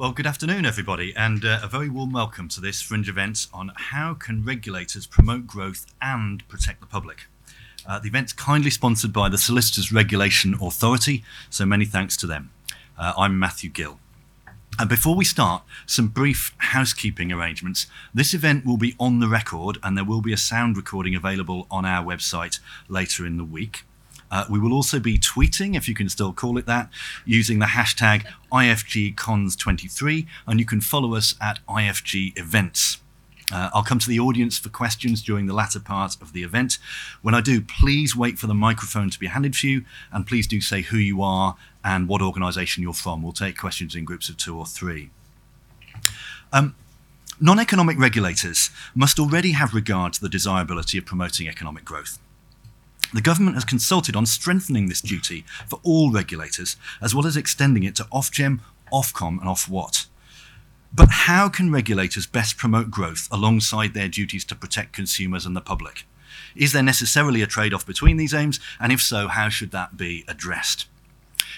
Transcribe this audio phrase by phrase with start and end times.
[0.00, 3.72] Well, good afternoon, everybody, and uh, a very warm welcome to this Fringe event on
[3.74, 7.26] how can regulators promote growth and protect the public.
[7.86, 12.48] Uh, the event's kindly sponsored by the Solicitors Regulation Authority, so many thanks to them.
[12.98, 14.00] Uh, I'm Matthew Gill.
[14.78, 17.86] And before we start, some brief housekeeping arrangements.
[18.14, 21.66] This event will be on the record, and there will be a sound recording available
[21.70, 22.58] on our website
[22.88, 23.84] later in the week.
[24.30, 26.88] Uh, we will also be tweeting, if you can still call it that,
[27.24, 32.98] using the hashtag IFGCons23, and you can follow us at IFG Events.
[33.52, 36.78] Uh, I'll come to the audience for questions during the latter part of the event.
[37.20, 40.46] When I do, please wait for the microphone to be handed to you, and please
[40.46, 43.22] do say who you are and what organisation you're from.
[43.22, 45.10] We'll take questions in groups of two or three.
[46.52, 46.74] Um,
[47.42, 52.18] Non economic regulators must already have regard to the desirability of promoting economic growth.
[53.12, 57.82] The government has consulted on strengthening this duty for all regulators, as well as extending
[57.82, 58.60] it to Ofgem,
[58.92, 60.06] Ofcom, and Ofwat.
[60.92, 65.60] But how can regulators best promote growth alongside their duties to protect consumers and the
[65.60, 66.04] public?
[66.54, 68.60] Is there necessarily a trade off between these aims?
[68.78, 70.86] And if so, how should that be addressed?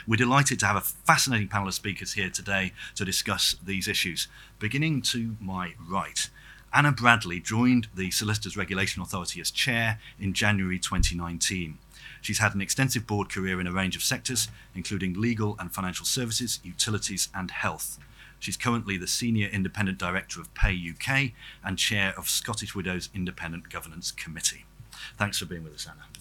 [0.06, 4.26] We're delighted to have a fascinating panel of speakers here today to discuss these issues.
[4.58, 6.28] Beginning to my right,
[6.74, 11.76] Anna Bradley joined the Solicitors Regulation Authority as chair in January 2019.
[12.22, 16.06] She's had an extensive board career in a range of sectors, including legal and financial
[16.06, 17.98] services, utilities, and health.
[18.38, 23.68] She's currently the Senior Independent Director of Pay UK and Chair of Scottish Widows Independent
[23.68, 24.64] Governance Committee.
[25.18, 26.11] Thanks for being with us, Anna.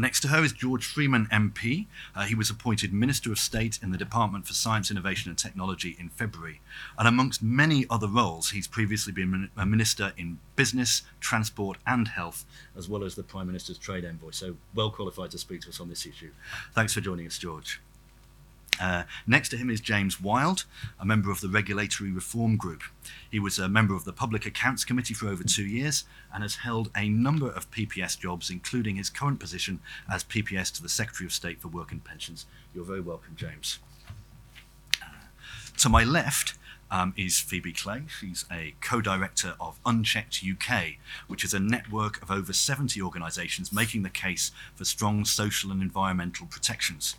[0.00, 1.86] Next to her is George Freeman MP.
[2.14, 5.96] Uh, he was appointed Minister of State in the Department for Science, Innovation and Technology
[5.98, 6.60] in February.
[6.96, 12.44] And amongst many other roles, he's previously been a Minister in Business, Transport and Health,
[12.76, 14.30] as well as the Prime Minister's Trade Envoy.
[14.30, 16.30] So well qualified to speak to us on this issue.
[16.74, 17.80] Thanks for joining us, George.
[18.80, 20.64] Uh, next to him is James Wild,
[21.00, 22.82] a member of the Regulatory Reform Group.
[23.30, 26.56] He was a member of the Public Accounts Committee for over two years and has
[26.56, 29.80] held a number of PPS jobs, including his current position
[30.10, 32.46] as PPS to the Secretary of State for Work and Pensions.
[32.74, 33.78] You're very welcome, James.
[35.02, 35.06] Uh,
[35.78, 36.54] to my left
[36.90, 38.02] um, is Phoebe Clay.
[38.20, 43.72] She's a co director of Unchecked UK, which is a network of over 70 organisations
[43.72, 47.16] making the case for strong social and environmental protections.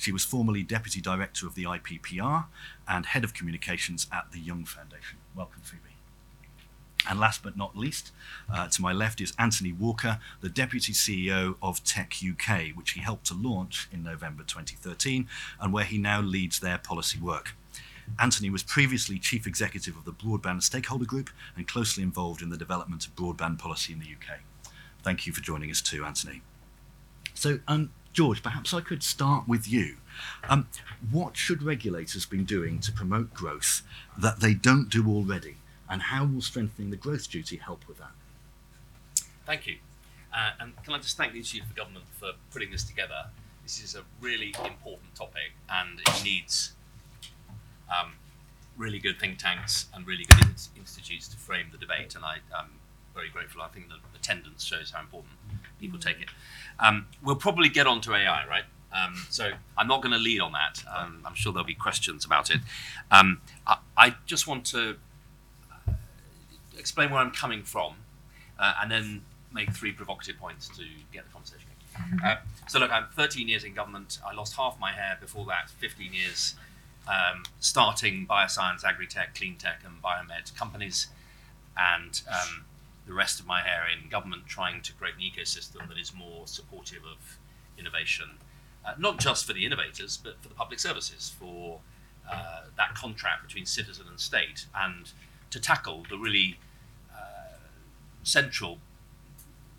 [0.00, 2.46] She was formerly Deputy Director of the IPPR
[2.88, 5.18] and Head of Communications at the Young Foundation.
[5.36, 5.94] Welcome, Phoebe.
[7.06, 8.10] And last but not least,
[8.50, 13.00] uh, to my left is Antony Walker, the Deputy CEO of Tech UK, which he
[13.02, 15.28] helped to launch in November 2013
[15.60, 17.54] and where he now leads their policy work.
[18.18, 22.56] Antony was previously Chief Executive of the Broadband Stakeholder Group and closely involved in the
[22.56, 24.40] development of broadband policy in the UK.
[25.02, 26.40] Thank you for joining us too, Antony.
[27.34, 29.96] So, um, George, perhaps I could start with you.
[30.48, 30.68] Um,
[31.10, 33.82] what should regulators be doing to promote growth
[34.18, 35.56] that they don't do already?
[35.88, 38.12] And how will strengthening the growth duty help with that?
[39.46, 39.76] Thank you.
[40.32, 43.26] Uh, and can I just thank the Institute for Government for putting this together?
[43.62, 46.72] This is a really important topic and it needs
[47.90, 48.12] um,
[48.76, 50.46] really good think tanks and really good
[50.76, 52.14] institutes to frame the debate.
[52.14, 52.70] And I, am
[53.14, 53.62] very grateful.
[53.62, 55.32] I think the attendance shows how important
[55.80, 56.28] people take it.
[56.78, 58.64] Um, we'll probably get on to AI, right?
[58.92, 60.82] Um, so I'm not going to lead on that.
[60.92, 62.60] Um, I'm sure there'll be questions about it.
[63.10, 64.96] Um, I, I, just want to
[65.70, 65.92] uh,
[66.76, 67.94] explain where I'm coming from,
[68.58, 70.82] uh, and then make three provocative points to
[71.12, 72.20] get the conversation going.
[72.24, 72.36] Uh,
[72.68, 74.18] so look, I'm 13 years in government.
[74.26, 75.70] I lost half my hair before that.
[75.78, 76.54] 15 years
[77.08, 81.08] um, starting bioscience, agri-tech, clean tech, and biomed companies,
[81.76, 82.64] and um,
[83.10, 86.46] the rest of my hair in government trying to create an ecosystem that is more
[86.46, 87.38] supportive of
[87.76, 88.38] innovation,
[88.86, 91.80] uh, not just for the innovators, but for the public services, for
[92.30, 95.10] uh, that contract between citizen and state, and
[95.50, 96.56] to tackle the really
[97.12, 97.58] uh,
[98.22, 98.78] central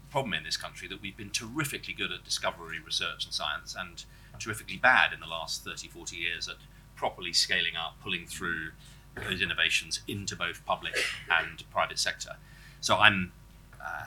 [0.09, 4.03] problem in this country that we've been terrifically good at discovery, research, and science, and
[4.39, 6.57] terrifically bad in the last 30, 40 years at
[6.97, 8.72] properly scaling up, pulling through
[9.16, 10.97] those innovations into both public
[11.29, 12.35] and private sector.
[12.81, 13.31] So I'm
[13.79, 14.05] uh,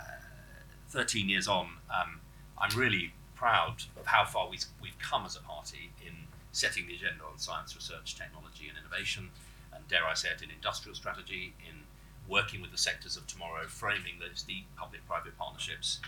[0.88, 1.68] 13 years on.
[1.88, 2.20] Um,
[2.58, 6.12] I'm really proud of how far we've, we've come as a party in
[6.50, 9.30] setting the agenda on science, research, technology, and innovation,
[9.72, 11.82] and dare I say it, in industrial strategy, in
[12.28, 16.00] working with the sectors of tomorrow, framing those deep public-private partnerships.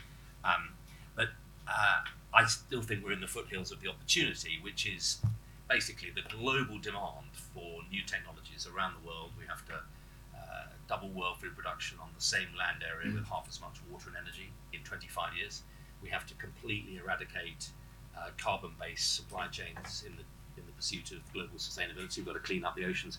[0.45, 0.71] Um,
[1.15, 1.29] but
[1.69, 2.01] uh,
[2.35, 5.19] I still think we're in the foothills of the opportunity, which is
[5.69, 9.31] basically the global demand for new technologies around the world.
[9.39, 9.81] We have to
[10.89, 13.15] double world food production on the same land area mm.
[13.15, 15.63] with half as much water and energy in 25 years.
[16.03, 17.71] We have to completely eradicate
[18.17, 20.23] uh, carbon based supply chains in the
[20.57, 22.19] in the pursuit of global sustainability.
[22.19, 23.19] We've got to clean up the oceans.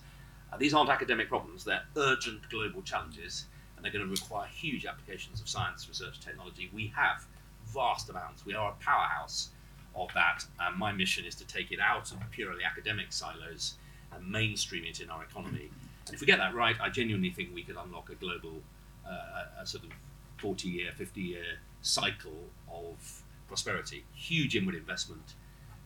[0.51, 4.85] Uh, these aren't academic problems, they're urgent global challenges, and they're going to require huge
[4.85, 6.69] applications of science, research, technology.
[6.73, 7.25] We have
[7.67, 8.45] vast amounts.
[8.45, 9.49] We are a powerhouse
[9.95, 13.75] of that, and my mission is to take it out of purely academic silos
[14.13, 15.69] and mainstream it in our economy.
[16.13, 18.61] If we get that right, I genuinely think we could unlock a global,
[19.05, 19.91] uh, a sort of
[20.37, 21.43] 40 year, 50 year
[21.81, 25.33] cycle of prosperity, huge inward investment,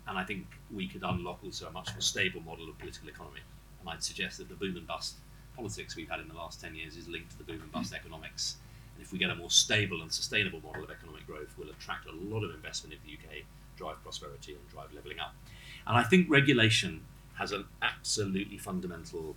[0.08, 3.42] and I think we could unlock also a much more stable model of political economy.
[3.80, 5.16] And I'd suggest that the boom and bust
[5.56, 7.94] politics we've had in the last 10 years is linked to the boom and bust
[7.94, 8.58] economics.
[8.96, 12.08] And if we get a more stable and sustainable model of economic growth, we'll attract
[12.08, 13.44] a lot of investment in the UK,
[13.78, 15.34] drive prosperity, and drive levelling up.
[15.88, 17.02] And I think regulation
[17.36, 19.36] has an absolutely fundamental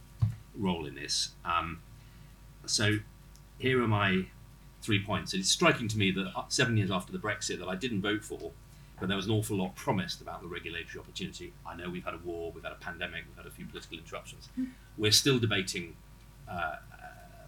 [0.59, 1.31] role in this.
[1.45, 1.81] Um,
[2.67, 2.99] so
[3.59, 4.27] here are my
[4.83, 5.35] three points.
[5.35, 8.53] It's striking to me that seven years after the Brexit that I didn't vote for,
[9.01, 11.53] but there was an awful lot promised about the regulatory opportunity.
[11.67, 13.99] I know we've had a war, we've had a pandemic, we've had a few political
[13.99, 14.49] interruptions.
[14.59, 14.69] Mm.
[14.99, 15.97] We're still debating
[16.49, 16.77] uh, uh,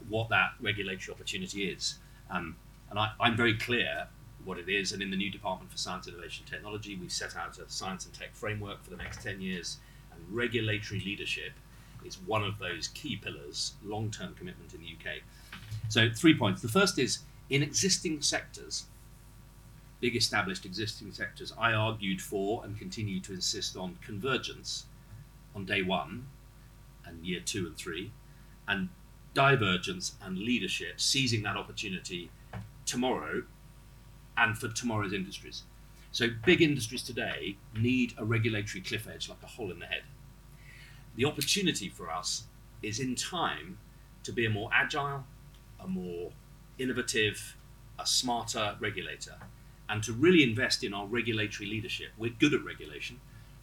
[0.09, 1.99] what that regulatory opportunity is.
[2.31, 2.57] Um,
[2.91, 4.09] and I, I'm very clear
[4.45, 4.93] what it is.
[4.93, 8.07] And in the new Department for Science, Innovation, and Technology, we've set out a science
[8.07, 9.79] and tech framework for the next 10 years.
[10.13, 11.53] And regulatory leadership
[12.07, 15.23] is one of those key pillars, long term commitment in the UK.
[15.89, 16.63] So, three points.
[16.63, 17.21] The first is
[17.51, 18.87] in existing sectors,
[20.01, 24.87] big established existing sectors, I argued for and continue to insist on convergence
[25.55, 26.27] on day one
[27.05, 28.13] and year two and three,
[28.67, 28.89] and
[29.35, 32.31] divergence and leadership, seizing that opportunity
[32.85, 33.43] tomorrow
[34.37, 35.63] and for tomorrow's industries.
[36.13, 40.03] So, big industries today need a regulatory cliff edge like a hole in the head.
[41.17, 42.45] The opportunity for us
[42.83, 43.79] is in time
[44.23, 45.25] to be a more agile,
[45.81, 46.33] a more
[46.79, 47.57] innovative,
[47.99, 49.37] a smarter regulator,
[49.89, 52.09] and to really invest in our regulatory leadership.
[52.19, 53.21] We're good at regulation,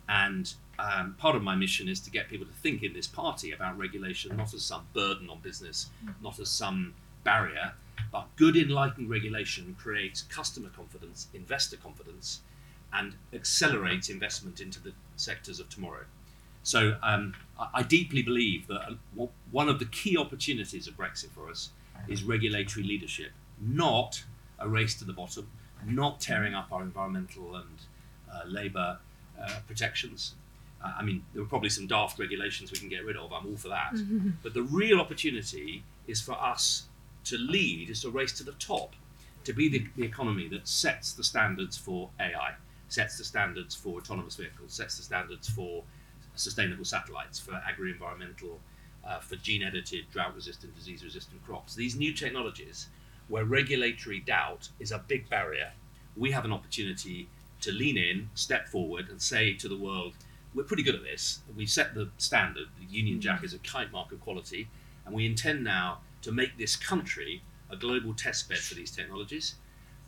[0.09, 3.51] and um, part of my mission is to get people to think in this party
[3.51, 5.89] about regulation not as some burden on business,
[6.21, 7.73] not as some barrier,
[8.11, 12.41] but good enlightened regulation creates customer confidence, investor confidence,
[12.91, 16.05] and accelerates investment into the sectors of tomorrow.
[16.63, 17.33] So um,
[17.73, 18.81] I deeply believe that
[19.19, 21.69] uh, one of the key opportunities of Brexit for us
[22.07, 23.31] is regulatory leadership,
[23.61, 24.23] not
[24.59, 25.49] a race to the bottom,
[25.85, 27.79] not tearing up our environmental and
[28.31, 28.97] uh, labour
[29.41, 30.35] uh, protections.
[30.83, 33.31] Uh, I mean, there are probably some daft regulations we can get rid of.
[33.31, 33.93] I'm all for that.
[33.95, 34.29] Mm-hmm.
[34.43, 36.85] But the real opportunity is for us
[37.25, 38.93] to lead, is to race to the top,
[39.43, 42.53] to be the, the economy that sets the standards for AI,
[42.89, 45.83] sets the standards for autonomous vehicles, sets the standards for
[46.35, 48.59] sustainable satellites, for agri-environmental
[49.05, 51.75] uh, for gene edited, drought resistant, disease resistant crops.
[51.75, 52.87] These new technologies,
[53.27, 55.71] where regulatory doubt is a big barrier,
[56.15, 57.27] we have an opportunity
[57.61, 60.13] to lean in, step forward, and say to the world,
[60.53, 61.39] we're pretty good at this.
[61.55, 62.67] We've set the standard.
[62.79, 64.67] The Union Jack is a kite mark of quality,
[65.05, 69.55] and we intend now to make this country a global test bed for these technologies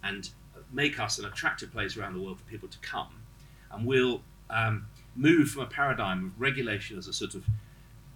[0.04, 0.30] and
[0.72, 3.24] make us an attractive place around the world for people to come.
[3.72, 4.86] And we'll um,
[5.16, 7.46] move from a paradigm of regulation as a sort of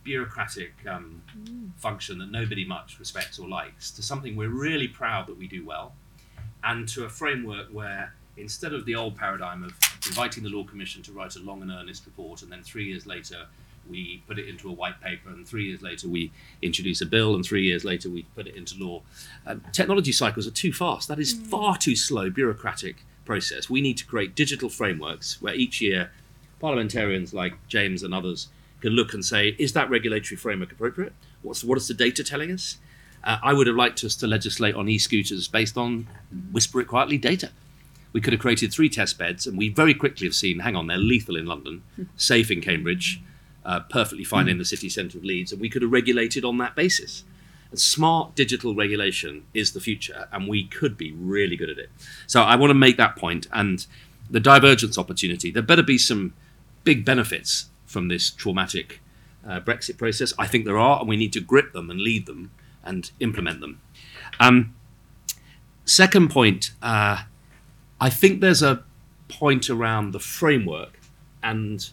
[0.03, 1.69] bureaucratic um, mm.
[1.77, 5.65] function that nobody much respects or likes to something we're really proud that we do
[5.65, 5.93] well,
[6.63, 9.73] and to a framework where instead of the old paradigm of
[10.07, 13.05] inviting the Law Commission to write a long and earnest report, and then three years
[13.05, 13.45] later
[13.89, 16.31] we put it into a white paper, and three years later we
[16.61, 19.01] introduce a bill, and three years later we put it into law.
[19.45, 21.07] Um, technology cycles are too fast.
[21.07, 21.47] That is mm.
[21.47, 23.69] far too slow, bureaucratic process.
[23.69, 26.11] We need to create digital frameworks where each year
[26.59, 28.47] parliamentarians like James and others
[28.81, 31.13] can look and say, is that regulatory framework appropriate?
[31.41, 32.77] What's, what is the data telling us?
[33.23, 36.07] Uh, I would have liked us to legislate on e-scooters based on,
[36.51, 37.51] whisper it quietly, data.
[38.13, 40.87] We could have created three test beds, and we very quickly have seen, hang on,
[40.87, 41.83] they're lethal in London,
[42.15, 43.21] safe in Cambridge,
[43.65, 46.57] uh, perfectly fine in the city centre of Leeds, and we could have regulated on
[46.57, 47.23] that basis.
[47.69, 51.89] And smart digital regulation is the future, and we could be really good at it.
[52.25, 53.85] So I want to make that point, and
[54.29, 55.51] the divergence opportunity.
[55.51, 56.33] There better be some
[56.89, 58.99] big benefits from this traumatic
[59.47, 60.33] uh, Brexit process.
[60.39, 62.49] I think there are, and we need to grip them and lead them
[62.83, 63.79] and implement them.
[64.39, 64.73] Um,
[65.85, 67.17] second point, uh,
[68.01, 68.83] I think there's a
[69.27, 70.99] point around the framework
[71.43, 71.87] and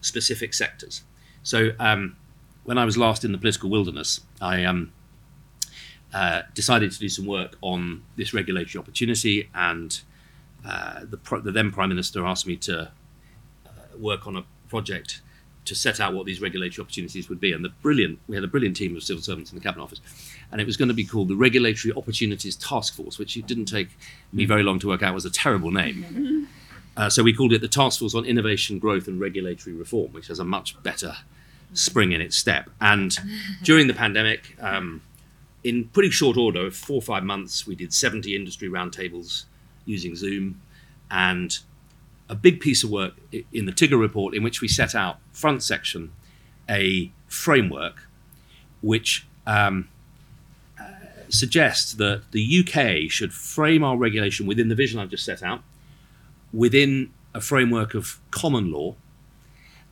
[0.00, 1.04] specific sectors.
[1.42, 2.16] So um,
[2.64, 4.90] when I was last in the political wilderness, I um,
[6.14, 10.00] uh, decided to do some work on this regulatory opportunity, and
[10.64, 12.90] uh, the, pro- the, then Prime Minister asked me to
[14.00, 15.20] work on a project
[15.66, 17.52] to set out what these regulatory opportunities would be.
[17.52, 20.00] And the brilliant, we had a brilliant team of civil servants in the Cabinet Office,
[20.50, 23.66] and it was going to be called the Regulatory Opportunities Task Force, which it didn't
[23.66, 23.90] take
[24.32, 26.48] me very long to work out was a terrible name.
[26.96, 30.26] Uh, so we called it the Task Force on Innovation, Growth and Regulatory Reform, which
[30.26, 31.16] has a much better
[31.72, 32.68] spring in its step.
[32.80, 33.16] And
[33.62, 35.00] during the pandemic, um,
[35.62, 39.44] in pretty short order, four or five months, we did 70 industry roundtables
[39.86, 40.60] using Zoom
[41.10, 41.58] and
[42.30, 43.14] a big piece of work
[43.52, 46.12] in the TIGRR report in which we set out front section
[46.68, 48.06] a framework
[48.80, 49.88] which um,
[50.80, 50.84] uh,
[51.28, 55.62] suggests that the UK should frame our regulation within the vision I've just set out,
[56.52, 58.94] within a framework of common law,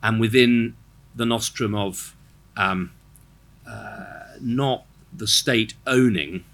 [0.00, 0.76] and within
[1.14, 2.14] the nostrum of
[2.56, 2.92] um,
[3.68, 6.44] uh, not the state owning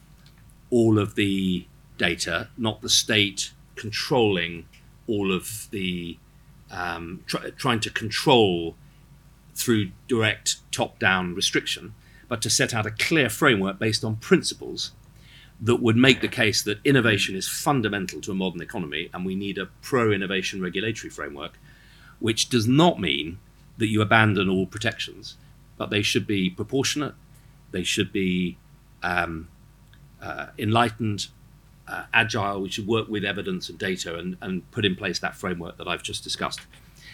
[0.71, 1.67] all of the
[1.99, 4.67] data, not the state controlling
[5.07, 6.19] all of the
[6.71, 8.75] um, try, trying to control
[9.55, 11.95] through direct top-down restriction,
[12.29, 14.93] but to set out a clear framework based on principles
[15.61, 19.37] that would make the case that innovation is fundamental to a modern economy, and we
[19.37, 21.59] need a pro-innovation regulatory framework,
[22.19, 23.39] which does not mean
[23.79, 25.37] that you abandon all protections,
[25.77, 27.15] but they should be proportionate,
[27.71, 28.57] they should be
[29.03, 29.49] um,
[30.21, 31.29] uh, enlightened,
[31.89, 32.63] uh, agile.
[32.63, 35.89] We should work with evidence and data and, and put in place that framework that
[35.89, 36.61] I've just discussed.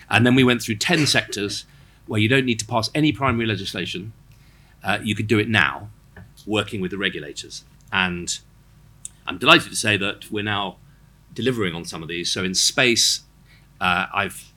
[0.09, 1.65] And then we went through 10 sectors
[2.07, 4.13] where you don't need to pass any primary legislation.
[4.83, 5.91] Uh, you could do it now,
[6.47, 7.65] working with the regulators.
[7.93, 8.39] And
[9.27, 10.77] I'm delighted to say that we're now
[11.35, 12.31] delivering on some of these.
[12.31, 13.23] So in space,
[13.81, 14.53] uh, I've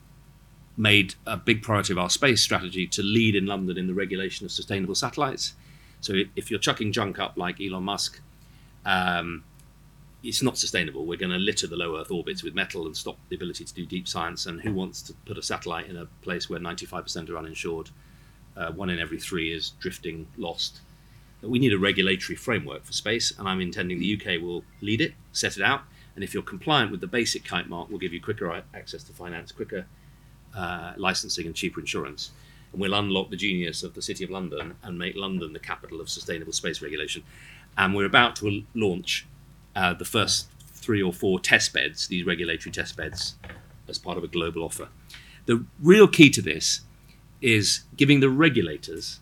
[0.75, 4.46] made a big priority of our space strategy to lead in London in the regulation
[4.46, 5.53] of sustainable satellites.
[6.01, 8.20] So if you're chucking junk up like Elon Musk,
[8.86, 9.43] um,
[10.24, 11.06] it's not sustainable.
[11.06, 13.74] We're going to litter the low Earth orbits with metal and stop the ability to
[13.74, 14.46] do deep science.
[14.46, 17.89] And who wants to put a satellite in a place where 95% are uninsured?
[18.56, 20.80] Uh, one in every three is drifting lost.
[21.42, 25.01] But we need a regulatory framework for space, and I'm intending the UK will lead
[25.01, 25.82] it, set it out.
[26.15, 29.13] And if you're compliant with the basic kite mark, we'll give you quicker access to
[29.13, 29.86] finance, quicker
[30.56, 32.32] uh, licensing, and cheaper insurance.
[32.72, 36.00] And we'll unlock the genius of the City of London and make London the capital
[36.00, 37.24] of sustainable space regulation.
[37.77, 39.25] And we're about to launch
[39.75, 43.36] uh, the first three or four test beds, these regulatory test beds,
[43.88, 44.89] as part of a global offer.
[45.46, 46.82] The real key to this
[47.42, 49.20] is giving the regulators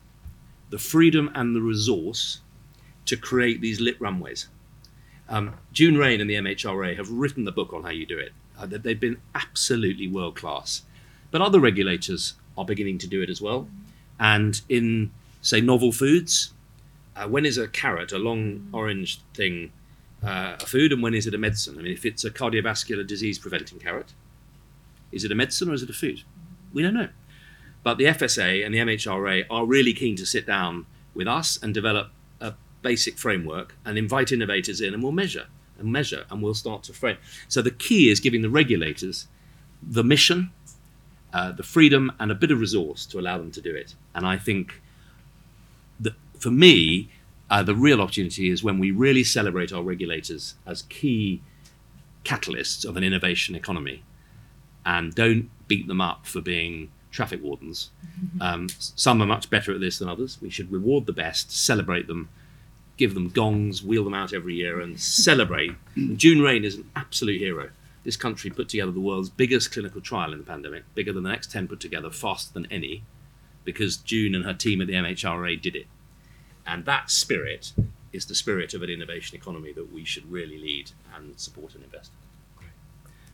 [0.70, 2.40] the freedom and the resource
[3.06, 4.48] to create these lit runways.
[5.28, 8.32] Um, June Raine and the MHRA have written the book on how you do it.
[8.58, 10.84] Uh, they've been absolutely world class.
[11.32, 13.68] But other regulators are beginning to do it as well.
[14.20, 16.54] And in, say, novel foods,
[17.16, 19.72] uh, when is a carrot, a long orange thing,
[20.24, 21.78] uh, a food and when is it a medicine?
[21.78, 24.14] I mean, if it's a cardiovascular disease preventing carrot,
[25.12, 26.22] is it a medicine or is it a food?
[26.74, 27.10] We don't know.
[27.84, 31.74] But the FSA and the MHRA are really keen to sit down with us and
[31.74, 35.48] develop a basic framework and invite innovators in and we'll measure
[35.80, 37.18] and measure and we'll start to frame.
[37.48, 39.28] So the key is giving the regulators
[39.82, 40.52] the mission,
[41.34, 43.96] uh, the freedom, and a bit of resource to allow them to do it.
[44.14, 44.80] And I think
[46.00, 47.10] that for me,
[47.52, 51.42] uh, the real opportunity is when we really celebrate our regulators as key
[52.24, 54.04] catalysts of an innovation economy
[54.86, 57.90] and don't beat them up for being traffic wardens.
[58.40, 60.38] Um, some are much better at this than others.
[60.42, 62.30] We should reward the best, celebrate them,
[62.96, 65.74] give them gongs, wheel them out every year, and celebrate.
[66.16, 67.70] June Raine is an absolute hero.
[68.06, 71.30] This country put together the world's biggest clinical trial in the pandemic, bigger than the
[71.30, 73.04] next 10 put together, faster than any,
[73.66, 75.88] because June and her team at the MHRA did it.
[76.66, 77.74] And that spirit
[78.14, 81.84] is the spirit of an innovation economy that we should really lead and support and
[81.84, 82.12] invest.
[82.60, 82.68] in.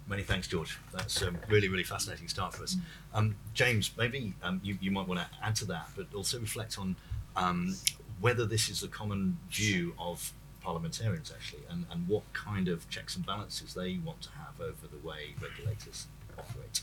[0.07, 0.77] Many thanks, George.
[0.93, 2.77] That's a really, really fascinating start for us.
[3.13, 6.77] Um, James, maybe um, you, you might want to add to that, but also reflect
[6.79, 6.95] on
[7.35, 7.75] um,
[8.21, 10.31] whether this is a common view of
[10.61, 14.87] parliamentarians, actually, and, and what kind of checks and balances they want to have over
[14.91, 16.07] the way regulators
[16.37, 16.81] operate.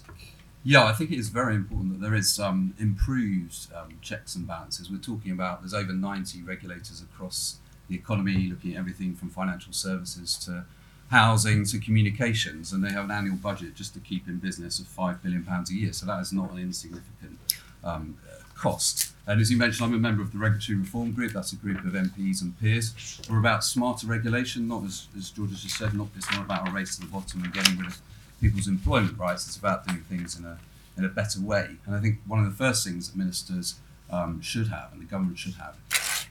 [0.66, 4.46] Yeah, I think it is very important that there is um, improved um, checks and
[4.46, 4.90] balances.
[4.90, 9.74] We're talking about there's over 90 regulators across the economy, looking at everything from financial
[9.74, 10.64] services to
[11.10, 14.86] housing to communications, and they have an annual budget just to keep in business of
[14.86, 15.92] five billion pounds a year.
[15.92, 17.38] So that is not an insignificant
[17.84, 18.16] um,
[18.54, 19.12] cost.
[19.26, 21.32] And as you mentioned, I'm a member of the Regulatory Reform Group.
[21.32, 23.20] That's a group of MPs and peers.
[23.28, 26.68] We're about smarter regulation, not as, as George has just said, not it's not about
[26.68, 28.00] a race to the bottom and getting rid of
[28.40, 29.46] people's employment rights.
[29.46, 30.58] It's about doing things in a
[30.96, 31.76] in a better way.
[31.86, 33.76] And I think one of the first things that ministers
[34.10, 35.76] um, should have and the government should have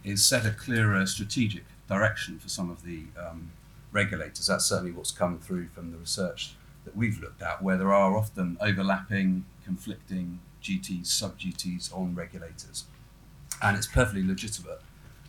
[0.03, 3.51] is set a clearer strategic direction for some of the um,
[3.91, 4.47] regulators.
[4.47, 6.55] That's certainly what's come through from the research
[6.85, 12.85] that we've looked at, where there are often overlapping, conflicting duties, sub duties on regulators.
[13.61, 14.81] And it's perfectly legitimate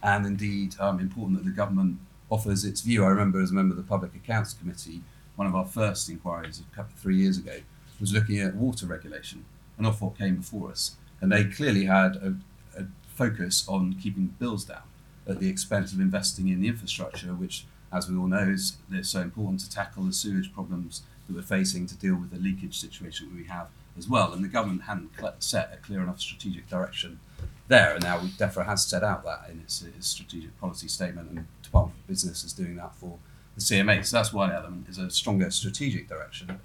[0.03, 1.99] and indeed um, important that the government
[2.31, 3.05] offers its view.
[3.05, 5.03] I remember as a member of the Public Accounts Committee
[5.37, 7.61] one of our first inquiries a couple of three years ago
[8.01, 9.45] was looking at water regulation,
[9.77, 12.37] and off Ofwat came before us, and they clearly had a,
[12.79, 14.83] a focus on keeping bills down
[15.27, 19.21] at the expense of investing in the infrastructure, which, as we all know, is, so
[19.21, 23.35] important to tackle the sewage problems that we're facing to deal with the leakage situation
[23.35, 24.33] we have as well.
[24.33, 27.21] And the government hadn't set a clear enough strategic direction
[27.69, 31.47] there, and now DEFRA has set out that in its, its strategic policy statement, and
[31.63, 33.19] Department for Business is doing that for
[33.55, 34.05] the CMA.
[34.05, 36.59] So that's one element is a stronger strategic direction.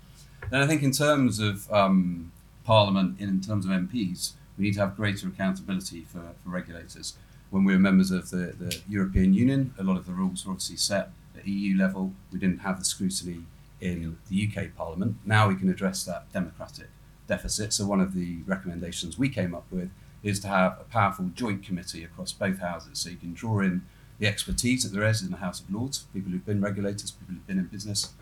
[0.49, 2.31] Then I think in terms of um,
[2.63, 7.15] Parliament, in terms of MPs, we need to have greater accountability for, for regulators.
[7.49, 10.51] When we were members of the, the European Union, a lot of the rules were
[10.51, 12.13] obviously set at EU level.
[12.31, 13.45] We didn't have the scrutiny
[13.81, 15.17] in the UK Parliament.
[15.25, 16.89] Now we can address that democratic
[17.27, 17.73] deficit.
[17.73, 19.89] So one of the recommendations we came up with
[20.21, 22.99] is to have a powerful joint committee across both houses.
[22.99, 23.83] So you can draw in
[24.19, 27.35] the expertise that there is in the House of Lords, people who've been regulators, people
[27.35, 28.13] who've been in business,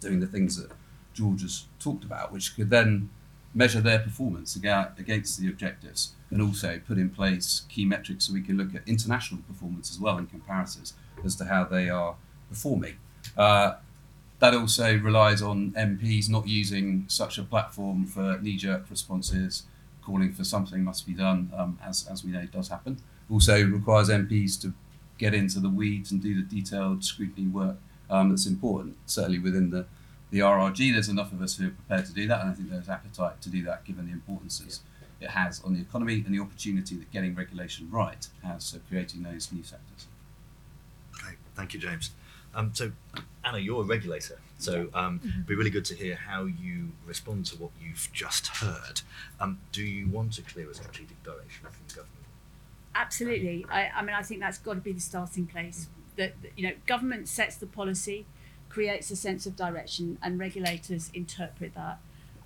[0.00, 0.72] doing the things that
[1.12, 3.10] George has talked about, which could then
[3.54, 8.42] measure their performance against the objectives and also put in place key metrics so we
[8.42, 10.94] can look at international performance as well in comparisons
[11.24, 12.14] as to how they are
[12.48, 12.96] performing.
[13.36, 13.74] Uh,
[14.38, 19.64] that also relies on MPs not using such a platform for knee jerk responses,
[20.02, 22.98] calling for something must be done, um, as, as we know does happen.
[23.30, 24.72] Also requires MPs to
[25.18, 27.76] get into the weeds and do the detailed scrutiny work
[28.10, 28.96] um, that's important.
[29.06, 29.86] Certainly within the,
[30.30, 32.70] the RRG, there's enough of us who are prepared to do that, and I think
[32.70, 34.80] there's appetite to do that given the importances
[35.20, 35.28] yeah.
[35.28, 39.22] it has on the economy and the opportunity that getting regulation right has for creating
[39.22, 40.06] those new sectors.
[41.22, 42.10] Okay, thank you, James.
[42.54, 42.92] Um, so,
[43.44, 45.28] Anna, you're a regulator, so um, mm-hmm.
[45.28, 49.02] it'd be really good to hear how you respond to what you've just heard.
[49.38, 52.17] Um, do you want a clearer strategic direction from the government?
[52.94, 53.64] Absolutely.
[53.70, 55.88] I, I mean, I think that's got to be the starting place.
[56.16, 58.26] That you know, government sets the policy,
[58.68, 61.98] creates a sense of direction, and regulators interpret that.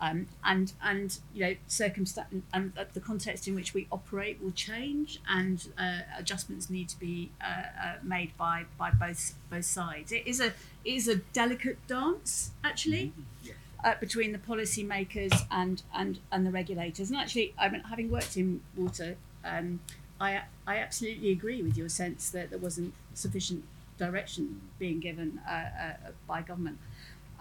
[0.02, 5.20] Um, and and you know circumstance and the context in which we operate will change
[5.28, 7.44] and uh, adjustments need to be uh,
[7.80, 12.50] uh, made by by both both sides it is a it is a delicate dance
[12.64, 13.12] actually
[13.44, 13.52] mm-hmm.
[13.84, 18.36] uh, between the policymakers and and and the regulators and actually I mean having worked
[18.36, 19.14] in water
[19.44, 19.78] um,
[20.22, 20.30] I
[20.66, 23.64] I absolutely agree with your sense that there wasn't sufficient
[23.98, 24.44] direction
[24.78, 25.92] being given uh, uh,
[26.26, 26.78] by government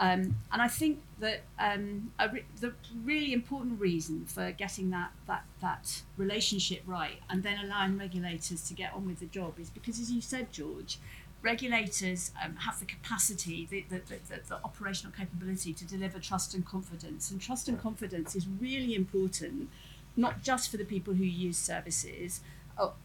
[0.02, 5.44] um, and I think that um, re- the really important reason for getting that, that,
[5.62, 10.00] that relationship right and then allowing regulators to get on with the job is because,
[10.00, 10.98] as you said, George,
[11.44, 16.66] regulators um, have the capacity, the, the, the, the, operational capability to deliver trust and
[16.66, 17.30] confidence.
[17.30, 19.70] And trust and confidence is really important,
[20.18, 22.42] not just for the people who use services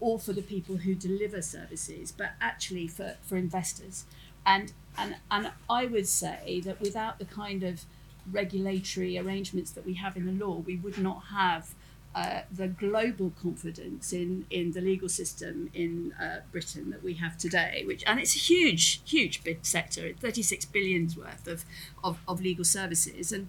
[0.01, 4.05] or for the people who deliver services, but actually for, for investors.
[4.45, 7.85] And and and I would say that without the kind of
[8.31, 11.75] regulatory arrangements that we have in the law, we would not have
[12.17, 17.37] uh, the global confidence in, in the legal system in uh, Britain that we have
[17.37, 21.67] today, which and it's a huge, huge big sector, 36 billions worth of,
[22.03, 23.33] of, of legal services.
[23.33, 23.49] And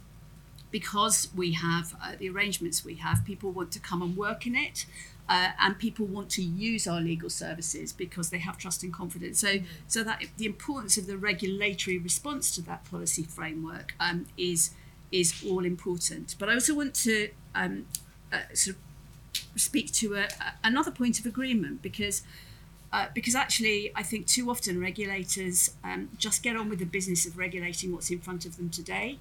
[0.69, 4.53] because we have uh, the arrangements we have, people want to come and work in
[4.53, 4.85] it
[5.29, 9.39] uh, and people want to use our legal services because they have trust and confidence.
[9.39, 14.71] So, so that the importance of the regulatory response to that policy framework um, is
[15.11, 16.35] is all important.
[16.37, 17.85] But I also want to um,
[18.31, 22.23] uh, sort of speak to a, a, another point of agreement because.
[22.89, 27.25] Uh, because actually, I think too often regulators um, just get on with the business
[27.25, 29.19] of regulating what's in front of them today.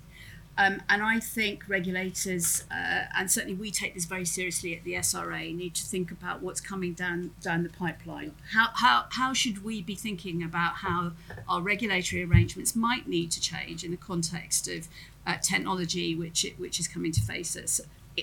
[0.59, 4.95] Um, and I think regulators, uh, and certainly we take this very seriously at the
[4.95, 8.35] SRA, need to think about what's coming down down the pipeline.
[8.53, 11.13] How, how, how should we be thinking about how
[11.49, 14.89] our regulatory arrangements might need to change in the context of
[15.27, 17.81] uh, technology which, it, which is coming to face us,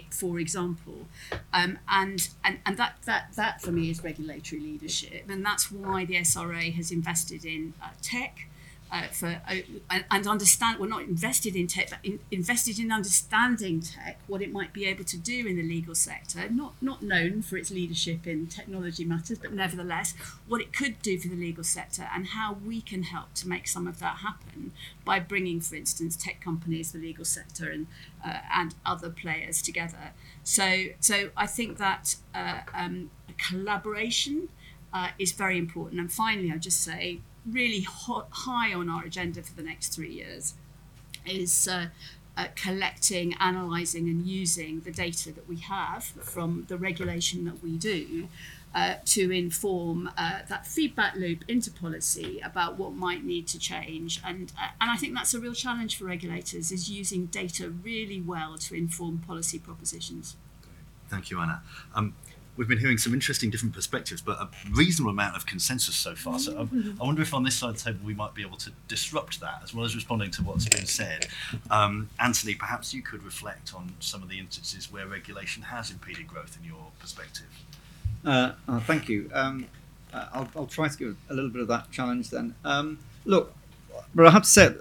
[0.09, 1.05] for example?
[1.53, 5.25] Um, and and, and that, that, that for me is regulatory leadership.
[5.29, 8.47] And that's why the SRA has invested in uh, tech
[8.91, 13.81] uh, for uh, and understand we're not invested in tech but in, invested in understanding
[13.81, 17.41] tech what it might be able to do in the legal sector not not known
[17.41, 20.13] for its leadership in technology matters but nevertheless
[20.47, 23.67] what it could do for the legal sector and how we can help to make
[23.67, 24.71] some of that happen
[25.03, 27.87] by bringing for instance tech companies the legal sector and
[28.23, 30.13] uh, and other players together.
[30.43, 34.49] So so I think that uh, um, collaboration
[34.93, 35.99] uh, is very important.
[35.99, 40.11] And finally I'll just say really hot, high on our agenda for the next three
[40.11, 40.53] years
[41.25, 41.87] is uh,
[42.35, 47.77] uh, collecting, analysing, and using the data that we have from the regulation that we
[47.77, 48.27] do
[48.73, 54.19] uh, to inform uh, that feedback loop into policy about what might need to change.
[54.25, 58.19] And, uh, and I think that's a real challenge for regulators is using data really
[58.19, 60.35] well to inform policy propositions.
[61.07, 61.61] Thank you, Anna.
[61.93, 62.15] Um,
[62.55, 66.39] we've been hearing some interesting different perspectives, but a reasonable amount of consensus so far.
[66.39, 68.57] So um, I wonder if on this side of the table we might be able
[68.57, 71.27] to disrupt that as well as responding to what's been said.
[71.71, 76.27] Um, Antony, perhaps you could reflect on some of the instances where regulation has impeded
[76.27, 77.47] growth in your perspective.
[78.25, 79.29] Uh, oh, thank you.
[79.33, 79.67] Um,
[80.13, 82.55] uh, I'll, I'll try to give a little bit of that challenge then.
[82.63, 83.53] Um, look,
[84.13, 84.73] but I have to say,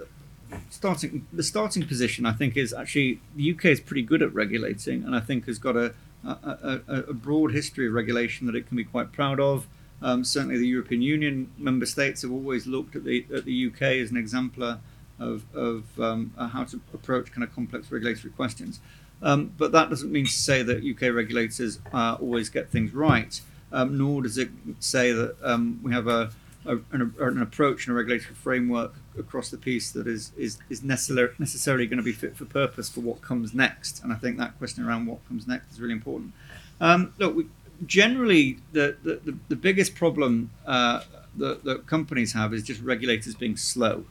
[0.69, 5.03] starting the starting position, I think, is actually the UK is pretty good at regulating,
[5.03, 5.93] and I think has got a
[6.25, 9.67] a, a, a broad history of regulation that it can be quite proud of.
[10.01, 13.81] Um, certainly, the European Union member states have always looked at the at the UK
[13.81, 14.79] as an exemplar
[15.19, 18.79] of of um, how to approach kind of complex regulatory questions.
[19.21, 23.39] Um, but that doesn't mean to say that UK regulators uh, always get things right,
[23.71, 26.31] um, nor does it say that um, we have a,
[26.65, 30.83] a an, an, approach and a regulatory framework across the piece that is is, is
[30.83, 34.03] necessarily necessarily going to be fit for purpose for what comes next.
[34.03, 36.33] And I think that question around what comes next is really important.
[36.79, 37.45] Um, look, we,
[37.85, 41.01] generally, the, the, the, the, biggest problem uh,
[41.37, 44.05] that, that companies have is just regulators being slow.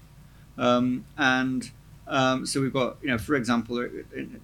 [0.59, 1.71] Um, and
[2.07, 3.89] um, so we've got, you know, for example,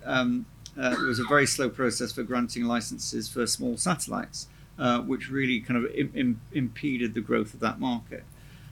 [0.05, 0.47] um,
[0.79, 4.47] uh, was a very slow process for granting licenses for small satellites,
[4.79, 8.25] uh, which really kind of Im- Im- impeded the growth of that market.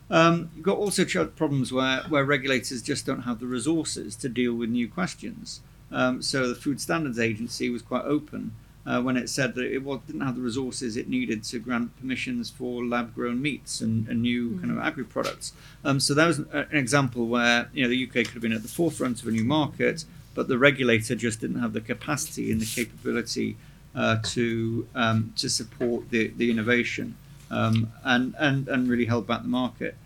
[0.08, 4.54] Um, you've got also problems where, where regulators just don't have the resources to deal
[4.54, 5.60] with new questions.
[5.90, 8.52] Um, so the Food Standards Agency was quite open
[8.86, 11.96] uh, when it said that it was, didn't have the resources it needed to grant
[11.98, 14.60] permissions for lab-grown meats and, and new mm.
[14.60, 15.52] kind of agri products.
[15.84, 18.62] Um, so that was an example where you know the UK could have been at
[18.62, 22.60] the forefront of a new market, but the regulator just didn't have the capacity and
[22.60, 23.56] the capability
[23.96, 27.16] uh, to um, to support the, the innovation
[27.50, 29.96] um, and, and and really held back the market.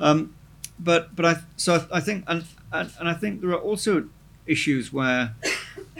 [0.00, 0.34] Um,
[0.78, 4.08] but but I so I, I think and, and, and I think there are also
[4.46, 5.34] issues where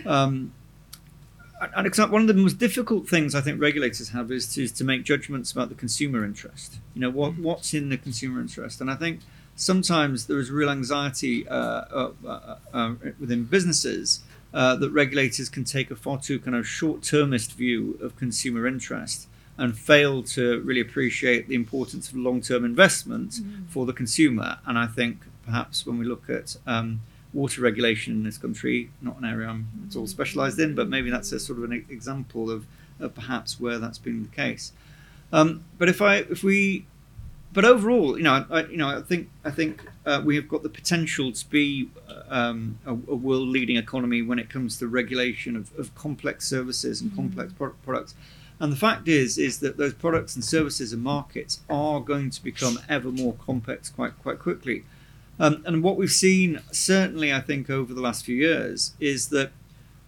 [0.07, 0.53] um,
[1.61, 4.73] an example, one of the most difficult things I think regulators have is to, is
[4.73, 6.79] to make judgments about the consumer interest.
[6.95, 9.21] You know, what what's in the consumer interest, and I think
[9.55, 14.21] sometimes there is real anxiety uh, uh, uh, uh within businesses
[14.55, 19.29] uh, that regulators can take a far too kind of short-termist view of consumer interest
[19.59, 23.69] and fail to really appreciate the importance of long-term investment mm.
[23.69, 24.59] for the consumer.
[24.67, 27.01] And I think perhaps when we look at um,
[27.33, 31.11] water regulation in this country, not an area I'm at all specialised in, but maybe
[31.11, 32.67] that's a sort of an example of,
[33.01, 34.73] of perhaps where that's been the case.
[35.33, 36.87] Um, but if I if we
[37.53, 40.63] but overall, you know, I, you know, I think I think uh, we have got
[40.63, 41.91] the potential to be
[42.29, 47.11] um, a, a world-leading economy when it comes to regulation of, of complex services and
[47.11, 47.21] mm-hmm.
[47.21, 48.15] complex pro- products.
[48.59, 52.43] And the fact is, is that those products and services and markets are going to
[52.43, 54.85] become ever more complex quite quite quickly.
[55.39, 59.51] Um, and what we've seen, certainly, I think, over the last few years, is that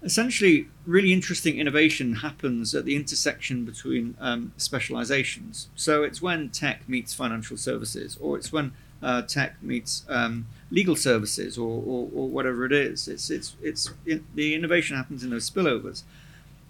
[0.02, 5.68] essentially really interesting innovation happens at the intersection between um, specializations.
[5.74, 10.96] So it's when tech meets financial services, or it's when uh, tech meets um, legal
[10.96, 13.08] services, or, or, or, whatever it is.
[13.08, 16.02] It's, it's, it's, it, the innovation happens in those spillovers.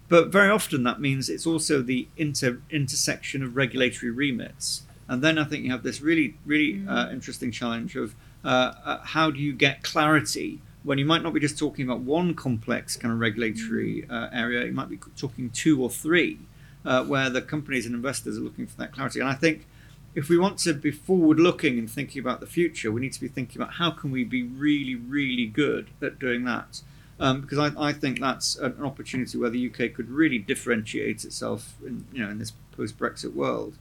[0.07, 4.83] But very often that means it's also the inter, intersection of regulatory remits.
[5.07, 7.13] And then I think you have this really, really uh, mm.
[7.13, 11.39] interesting challenge of uh, uh, how do you get clarity when you might not be
[11.39, 14.11] just talking about one complex kind of regulatory mm.
[14.11, 16.39] uh, area, you might be talking two or three,
[16.85, 19.19] uh, where the companies and investors are looking for that clarity.
[19.19, 19.67] And I think
[20.15, 23.21] if we want to be forward looking and thinking about the future, we need to
[23.21, 26.81] be thinking about how can we be really, really good at doing that.
[27.19, 31.75] Um, because I, I, think that's an opportunity where the UK could really differentiate itself
[31.85, 33.77] in, you know, in this post Brexit world.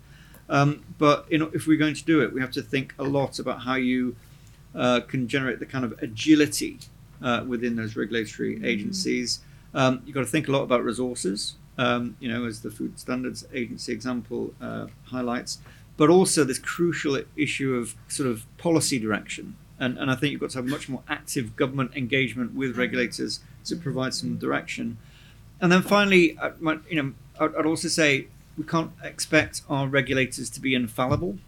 [0.49, 3.05] Um, but you know, if we're going to do it, we have to think a
[3.05, 4.17] lot about how you
[4.75, 6.79] uh, can generate the kind of agility
[7.23, 8.65] uh, within those regulatory mm-hmm.
[8.65, 9.41] agencies.
[9.75, 12.99] Um, you've got to think a lot about resources, um, you know, as the Food
[12.99, 15.59] Standards Agency example uh, highlights,
[15.99, 19.57] but also this crucial issue of sort of policy direction.
[19.81, 22.81] And, and I think you've got to have much more active government engagement with mm-hmm.
[22.81, 24.97] regulators to provide some direction.
[25.61, 26.39] And then finally,
[26.89, 31.39] you know, I'd also say we can't expect our regulators to be infallible.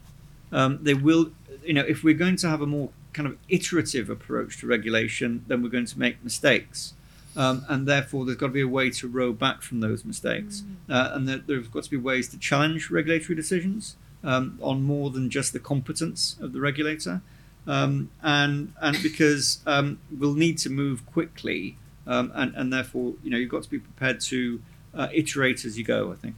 [0.53, 1.31] Um, they will,
[1.65, 5.45] you know, if we're going to have a more kind of iterative approach to regulation,
[5.47, 6.95] then we're going to make mistakes.
[7.37, 10.63] Um, and therefore, there's got to be a way to row back from those mistakes.
[10.89, 10.93] Mm.
[10.93, 15.11] Uh, and there, there's got to be ways to challenge regulatory decisions um, on more
[15.11, 17.23] than just the competence of the regulator.
[17.67, 23.31] Um, and and because um, we'll need to move quickly, um, and, and therefore, you
[23.31, 24.61] know, you've got to be prepared to
[24.95, 26.37] uh, iterate as you go, I think.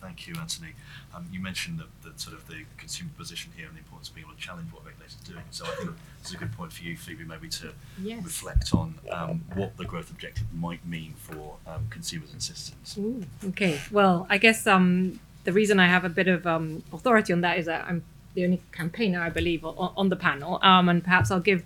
[0.00, 0.72] Thank you, Antony.
[1.14, 4.14] Um, you mentioned that, that sort of the consumer position here and the importance of
[4.14, 5.44] being able to challenge what regulators are doing.
[5.50, 5.90] So I think
[6.20, 8.24] it's a good point for you, Phoebe, maybe to Yes.
[8.24, 12.96] reflect on um, what the growth objective might mean for um, consumers and citizens.
[12.98, 13.80] Ooh, okay.
[13.90, 17.58] Well, I guess um, the reason I have a bit of um, authority on that
[17.58, 21.30] is that I'm the only campaigner, I believe, on, on the panel, um, and perhaps
[21.30, 21.64] I'll give.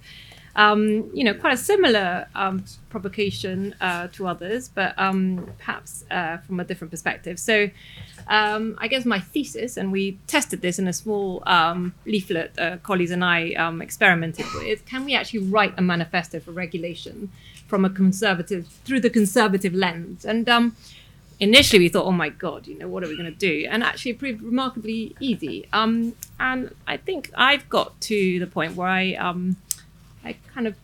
[0.58, 6.38] Um, you know, quite a similar um, provocation uh, to others, but um, perhaps uh,
[6.38, 7.38] from a different perspective.
[7.38, 7.68] So,
[8.26, 12.78] um, I guess my thesis, and we tested this in a small um, leaflet uh,
[12.78, 17.30] colleagues and I um, experimented with, can we actually write a manifesto for regulation
[17.66, 20.24] from a conservative through the conservative lens?
[20.24, 20.48] And
[21.38, 23.66] initially we thought, oh my god, you know, what are we going to do?
[23.70, 25.68] And actually, it proved remarkably easy.
[25.72, 29.56] Um, and I think I've got to the point where I, um,
[30.24, 30.76] I kind of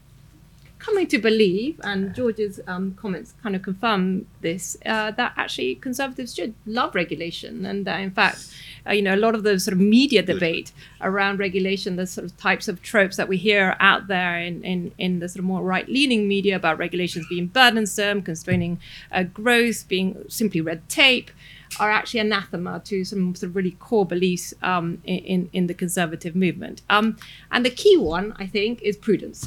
[0.83, 6.35] coming to believe, and George's um, comments kind of confirm this, uh, that actually conservatives
[6.35, 8.53] should love regulation, and that in fact,
[8.87, 12.25] uh, you know, a lot of the sort of media debate around regulation, the sort
[12.25, 15.45] of types of tropes that we hear out there in, in, in the sort of
[15.45, 18.81] more right-leaning media about regulations being burdensome, constraining
[19.13, 21.31] uh, growth, being simply red tape,
[21.81, 26.37] are actually anathema to some sort of really core beliefs um, in, in the conservative
[26.37, 26.83] movement.
[26.91, 27.17] Um,
[27.51, 29.47] and the key one, I think, is prudence.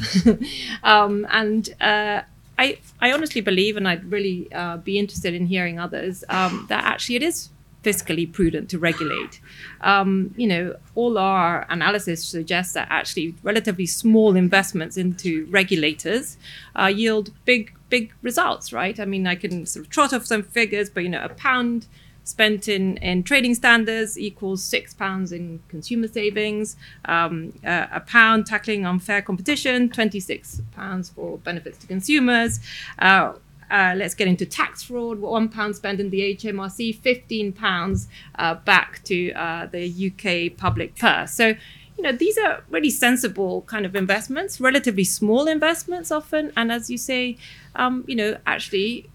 [0.84, 2.22] um, and uh,
[2.58, 6.84] I, I honestly believe, and I'd really uh, be interested in hearing others, um, that
[6.84, 7.50] actually it is
[7.86, 9.40] fiscally prudent to regulate.
[9.82, 16.38] Um, you know, all our analysis suggests that actually relatively small investments into regulators
[16.80, 19.00] uh, yield big, big results, right?
[19.00, 21.86] I mean, I can sort of trot off some figures, but you know, a pound
[22.26, 26.76] spent in, in trading standards equals six pounds in consumer savings.
[27.06, 32.60] Um, uh, a pound tackling unfair competition, 26 pounds for benefits to consumers.
[33.00, 33.34] Uh,
[33.72, 35.20] uh, let's get into tax fraud.
[35.20, 38.08] One pound spent in the HMRC, 15 pounds
[38.38, 41.32] uh, back to uh, the UK public purse.
[41.32, 41.56] So,
[41.98, 46.52] you know, these are really sensible kind of investments, relatively small investments often.
[46.58, 47.38] And as you say,
[47.76, 49.10] um, you know, actually,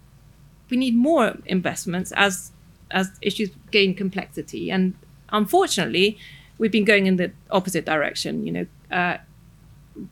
[0.69, 2.50] we need more investments as
[2.91, 4.71] as issues gain complexity.
[4.71, 4.93] And
[5.29, 6.17] unfortunately,
[6.57, 8.45] we've been going in the opposite direction.
[8.45, 9.17] You know, uh,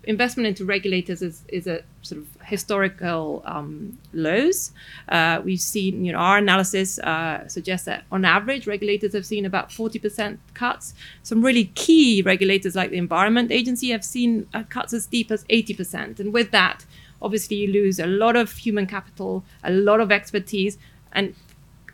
[0.04, 4.72] investment into regulators is, is a sort of historical um, lows.
[5.08, 9.46] Uh, we've seen, you know, our analysis uh, suggests that on average, regulators have seen
[9.46, 10.94] about 40% cuts.
[11.24, 15.44] Some really key regulators like the Environment Agency have seen uh, cuts as deep as
[15.46, 16.20] 80%.
[16.20, 16.86] And with that,
[17.22, 20.78] obviously, you lose a lot of human capital, a lot of expertise,
[21.12, 21.36] and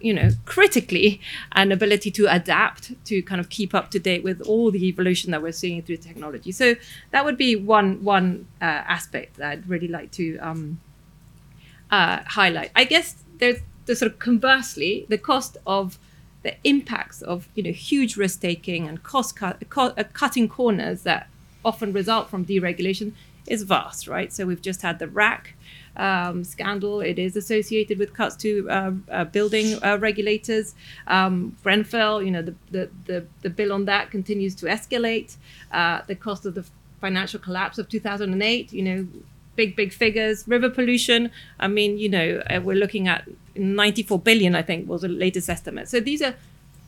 [0.05, 1.19] you know, critically,
[1.53, 5.31] an ability to adapt to kind of keep up to date with all the evolution
[5.31, 6.51] that we're seeing through technology.
[6.51, 6.75] So
[7.09, 10.79] that would be one one uh, aspect that I'd really like to um,
[11.89, 12.69] uh, highlight.
[12.75, 15.97] I guess there's the sort of conversely the cost of
[16.43, 21.01] the impacts of you know huge risk taking and cost cut, co- uh, cutting corners
[21.01, 21.29] that
[21.63, 23.13] often result from deregulation
[23.47, 24.31] is vast, right?
[24.31, 25.47] So we've just had the RAAC
[25.97, 27.01] um, scandal.
[27.01, 30.75] It is associated with cuts to uh, uh, building uh, regulators.
[31.07, 35.37] Um, Grenfell, you know, the, the, the, the, bill on that continues to escalate.
[35.71, 36.65] Uh, the cost of the
[37.01, 39.07] financial collapse of 2008, you know,
[39.55, 40.47] big, big figures.
[40.47, 45.01] River pollution, I mean, you know, uh, we're looking at 94 billion, I think, was
[45.01, 45.87] the latest estimate.
[45.89, 46.35] So these are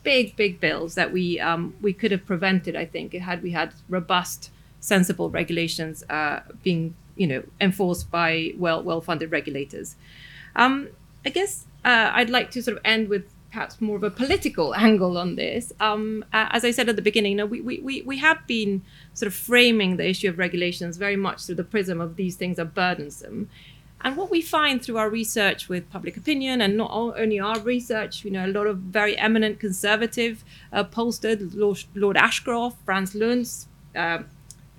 [0.02, 3.74] big, big bills that we um, we could have prevented, I think, had we had
[3.88, 9.96] robust sensible regulations uh, being you know enforced by well well funded regulators.
[10.56, 10.88] Um,
[11.26, 14.74] I guess uh, I'd like to sort of end with perhaps more of a political
[14.86, 15.72] angle on this.
[15.80, 18.82] Um, uh, as I said at the beginning, you know, we, we, we have been
[19.14, 22.58] sort of framing the issue of regulations very much through the prism of these things
[22.58, 23.48] are burdensome.
[24.00, 28.24] And what we find through our research with public opinion, and not only our research,
[28.24, 33.66] you know, a lot of very eminent conservative uh, pollsters, Lord, Lord Ashcroft, Frank Luntz,
[33.96, 34.22] uh,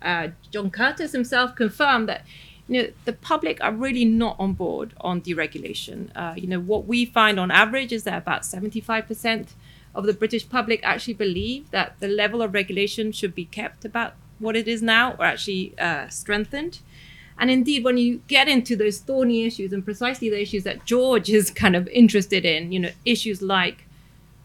[0.02, 2.26] uh, John Curtice himself confirmed that
[2.68, 6.12] you know the public are really not on board on deregulation.
[6.16, 9.50] Uh, you know what we find on average is that about 75%
[9.96, 14.14] of the British public actually believe that the level of regulation should be kept about
[14.38, 16.80] what it is now, or actually uh, strengthened.
[17.38, 21.30] And indeed, when you get into those thorny issues, and precisely the issues that George
[21.30, 23.86] is kind of interested in, you know, issues like,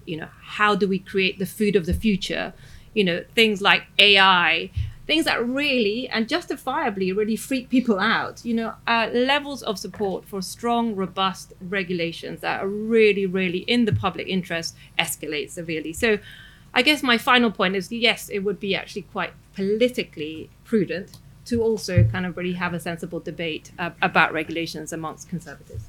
[0.06, 2.52] you know, how do we create the food of the future?
[2.92, 4.70] You know, things like AI,
[5.06, 8.44] things that really and justifiably really freak people out.
[8.44, 13.84] You know, uh, levels of support for strong, robust regulations that are really, really in
[13.84, 15.92] the public interest escalate severely.
[15.92, 16.18] So,
[16.76, 21.62] I guess my final point is yes, it would be actually quite politically prudent to
[21.62, 25.84] also kind of really have a sensible debate uh, about regulations amongst conservatives.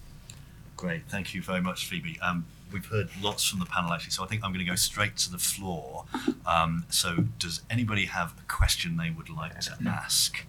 [0.75, 2.19] Great, thank you very much, Phoebe.
[2.19, 4.75] Um, we've heard lots from the panel actually, so I think I'm going to go
[4.75, 6.06] straight to the floor.
[6.45, 10.45] Um, so, does anybody have a question they would like to ask?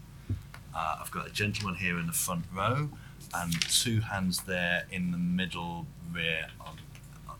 [0.74, 2.90] Uh, I've got a gentleman here in the front row,
[3.34, 6.48] and two hands there in the middle rear.
[6.60, 6.76] On,
[7.28, 7.36] on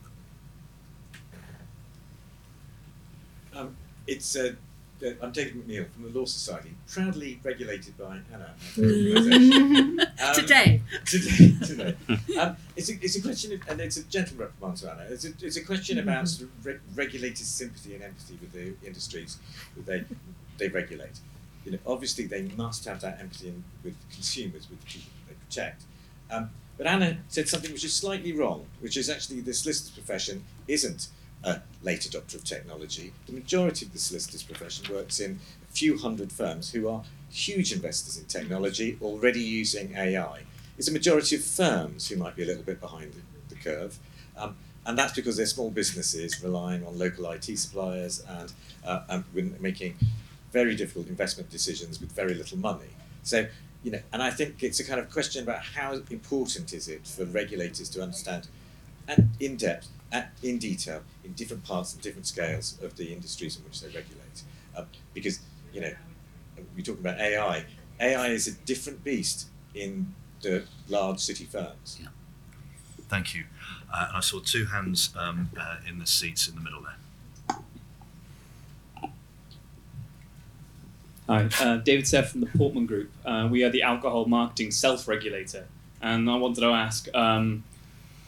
[3.55, 4.66] Um, it's uh, uh,
[5.23, 8.55] I'm David McNeil from the Law Society, proudly regulated by Anna.
[10.19, 10.81] Um, Today.
[11.05, 11.95] today, today.
[12.41, 15.07] Um, it's, a, it's a question, of, and it's a gentle reprimand to Anna.
[15.11, 18.75] It's a, it's a question about sort of re- regulators' sympathy and empathy with the
[18.87, 19.39] industries
[19.77, 20.05] that they
[20.59, 21.21] they regulate.
[21.67, 25.35] You know, obviously they must have that empathy in, with consumers, with the people that
[25.35, 25.83] they protect.
[26.31, 30.45] Um, but Anna said something which is slightly wrong, which is actually the solicitor's profession
[30.67, 31.09] isn't
[31.47, 33.13] a late adopter of technology.
[33.27, 37.73] The majority of the solicitor's profession works in a few hundred firms who are huge
[37.73, 40.43] investors in technology, already using AI.
[40.77, 43.99] It's a majority of firms who might be a little bit behind the, the curve.
[44.37, 48.53] Um, and that's because they're small businesses relying on local IT suppliers and,
[48.85, 49.97] uh, and making
[50.53, 52.91] very difficult investment decisions with very little money.
[53.23, 53.47] So,
[53.83, 57.07] you know, and I think it's a kind of question about how important is it
[57.07, 58.49] for regulators to understand
[59.09, 63.57] and in depth, and in detail, in different parts and different scales of the industries
[63.57, 64.43] in which they regulate.
[64.77, 65.41] Um, because,
[65.73, 65.93] you know,
[66.75, 67.65] we're talking about AI.
[68.01, 71.99] AI is a different beast in the large city firms.
[72.01, 72.09] Yeah.
[73.09, 73.45] Thank you.
[73.93, 76.93] Uh, and I saw two hands um, uh, in the seats in the middle there.
[81.29, 83.11] Hi, uh, David Seff from the Portman Group.
[83.25, 85.67] Uh, we are the alcohol marketing self-regulator,
[86.01, 87.65] and I wanted to ask um,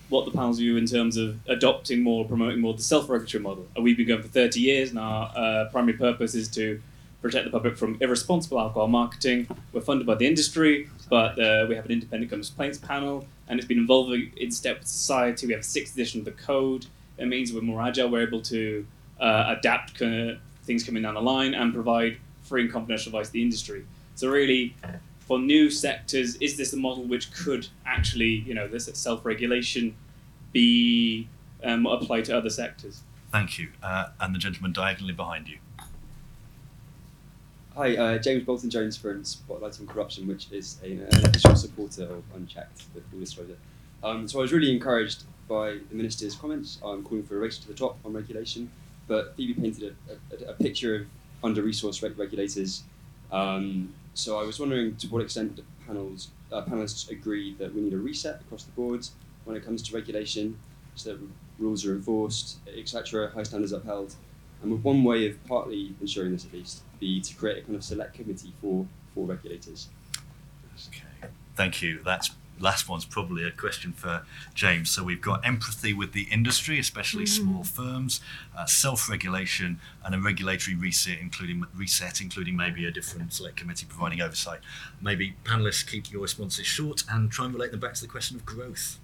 [0.09, 3.67] what the panel's view in terms of adopting more, promoting more the self-regulatory model.
[3.81, 6.81] We've been going for 30 years, and our uh, primary purpose is to
[7.21, 9.49] protect the public from irresponsible alcohol marketing.
[9.73, 13.69] We're funded by the industry, but uh, we have an independent complaints panel, and it's
[13.69, 15.47] been evolving in step with society.
[15.47, 16.87] We have a sixth edition of the code.
[17.19, 18.09] It means we're more agile.
[18.09, 18.87] We're able to
[19.21, 23.43] uh, adapt things coming down the line and provide free and confidential advice to the
[23.43, 23.85] industry.
[24.15, 24.75] So really,
[25.29, 29.95] for new sectors, is this a model which could actually, you know, this self-regulation
[30.53, 31.29] be
[31.63, 33.03] um, applied to other sectors?
[33.31, 33.69] Thank you.
[33.83, 35.59] Uh, and the gentleman diagonally behind you.
[37.77, 42.05] Hi, uh, James Bolton Jones from Spotlight on Corruption, which is a, an official supporter
[42.05, 43.59] of Unchecked, with full disclosure.
[44.03, 47.59] Um, so I was really encouraged by the Minister's comments on calling for a race
[47.59, 48.71] to the top on regulation,
[49.07, 51.07] but Phoebe painted a, a, a picture of
[51.45, 52.83] under resourced reg- regulators.
[53.31, 57.81] Um, so I was wondering to what extent the panels, uh, panelists agree that we
[57.81, 59.07] need a reset across the board
[59.45, 60.59] when it comes to regulation,
[60.97, 61.21] so that
[61.61, 64.17] rules are enforced, etc., high standards upheld.
[64.61, 67.77] And with one way of partly ensuring this at least be to create a kind
[67.77, 69.87] of select committee for, for regulators.
[70.89, 71.33] Okay.
[71.55, 72.01] Thank you.
[72.05, 74.23] That's last one's probably a question for
[74.55, 74.91] James.
[74.91, 78.21] So we've got empathy with the industry, especially small firms,
[78.57, 84.21] uh, self-regulation, and a regulatory reset, including reset, including maybe a different select committee providing
[84.21, 84.61] oversight.
[85.01, 88.37] Maybe panelists keep your responses short and try and relate them back to the question
[88.37, 88.99] of growth.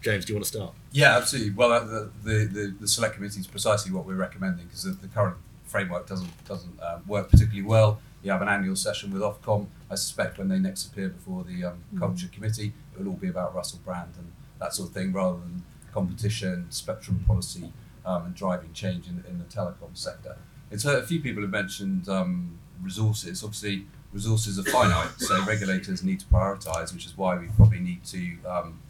[0.00, 0.74] James, do you want to start?
[0.92, 1.52] Yeah, absolutely.
[1.52, 4.92] Well, uh, the, the, the, the select committee is precisely what we're recommending because the,
[4.92, 5.36] the current
[5.68, 8.00] framework doesn't doesn't um, work particularly well.
[8.22, 9.68] You have an annual session with Ofcom.
[9.90, 13.28] I suspect when they next appear before the um, Culture Committee, it will all be
[13.28, 17.72] about Russell Brand and that sort of thing, rather than competition, spectrum policy,
[18.04, 20.36] um, and driving change in, in the telecom sector.
[20.70, 23.44] It's uh, a few people have mentioned um, resources.
[23.44, 28.04] Obviously, resources are finite, so regulators need to prioritise, which is why we probably need
[28.04, 28.80] to um,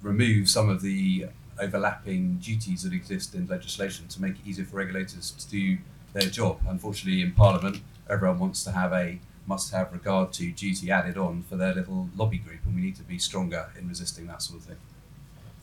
[0.00, 1.26] remove some of the
[1.60, 5.78] overlapping duties that exist in legislation to make it easier for regulators to do
[6.12, 6.60] their job.
[6.68, 11.42] Unfortunately, in Parliament, everyone wants to have a must have regard to duty added on
[11.42, 14.60] for their little lobby group, and we need to be stronger in resisting that sort
[14.60, 14.76] of thing.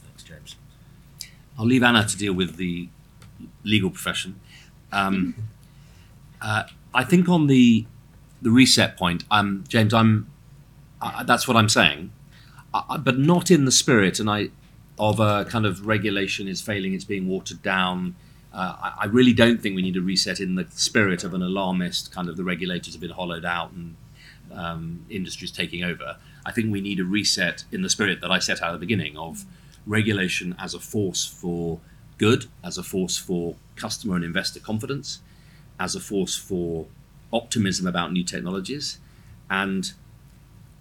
[0.04, 0.56] Thanks, James.
[1.58, 2.90] I'll leave Anna to deal with the
[3.64, 4.40] legal profession.
[4.92, 5.36] Um,
[6.42, 7.86] uh, I think on the
[8.42, 10.32] the reset point, um, James, I'm
[11.26, 12.12] that's what I'm saying,
[13.00, 14.50] but not in the spirit, and I
[14.98, 18.16] of a kind of regulation is failing, it's being watered down.
[18.54, 21.42] Uh, I, I really don't think we need a reset in the spirit of an
[21.42, 23.96] alarmist kind of the regulators have been hollowed out and
[24.54, 26.18] um, industries taking over.
[26.46, 28.80] I think we need a reset in the spirit that I set out at the
[28.80, 29.46] beginning of
[29.86, 31.80] regulation as a force for
[32.18, 35.22] good, as a force for customer and investor confidence,
[35.80, 36.86] as a force for
[37.34, 39.00] optimism about new technologies.
[39.50, 39.92] And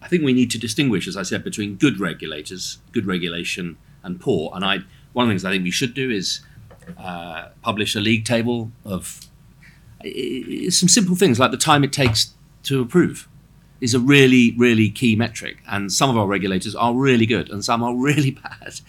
[0.00, 4.20] I think we need to distinguish, as I said, between good regulators, good regulation, and
[4.20, 4.52] poor.
[4.54, 4.78] And I,
[5.12, 6.40] one of the things I think we should do is
[6.98, 9.20] uh, publish a league table of
[10.04, 12.34] i- some simple things like the time it takes
[12.64, 13.28] to approve
[13.80, 15.58] is a really, really key metric.
[15.68, 18.80] And some of our regulators are really good and some are really bad.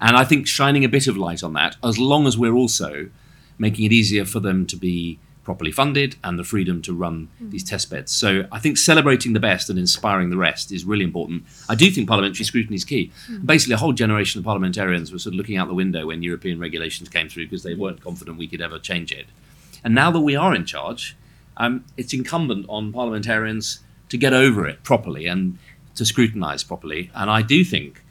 [0.00, 3.10] And I think shining a bit of light on that, as long as we're also
[3.58, 7.64] making it easier for them to be properly funded and the freedom to run these
[7.64, 8.12] test beds.
[8.12, 11.44] So I think celebrating the best and inspiring the rest is really important.
[11.68, 13.10] I do think parliamentary scrutiny is key.
[13.44, 16.60] Basically, a whole generation of parliamentarians were sort of looking out the window when European
[16.60, 19.26] regulations came through because they weren't confident we could ever change it.
[19.82, 21.16] And now that we are in charge,
[21.56, 23.80] um, it's incumbent on parliamentarians
[24.10, 25.58] to get over it properly and
[25.94, 27.10] to scrutinise properly.
[27.14, 28.02] And I do think,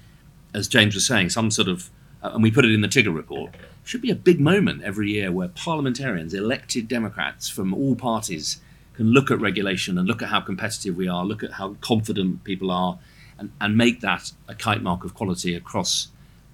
[0.53, 1.89] as James was saying, some sort of,
[2.23, 3.55] uh, and we put it in the TIGRR report,
[3.89, 8.61] should be a big moment every year where parliamentarians, elected Democrats from all parties,
[8.93, 12.43] can look at regulation and look at how competitive we are, look at how confident
[12.43, 12.99] people are,
[13.39, 16.09] and, and make that a kite mark of quality across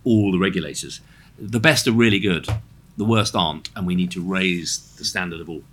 [0.06, 1.02] all the regulators.
[1.38, 2.48] The best are really good,
[2.96, 5.64] the worst aren't, and we need to raise the standard of all.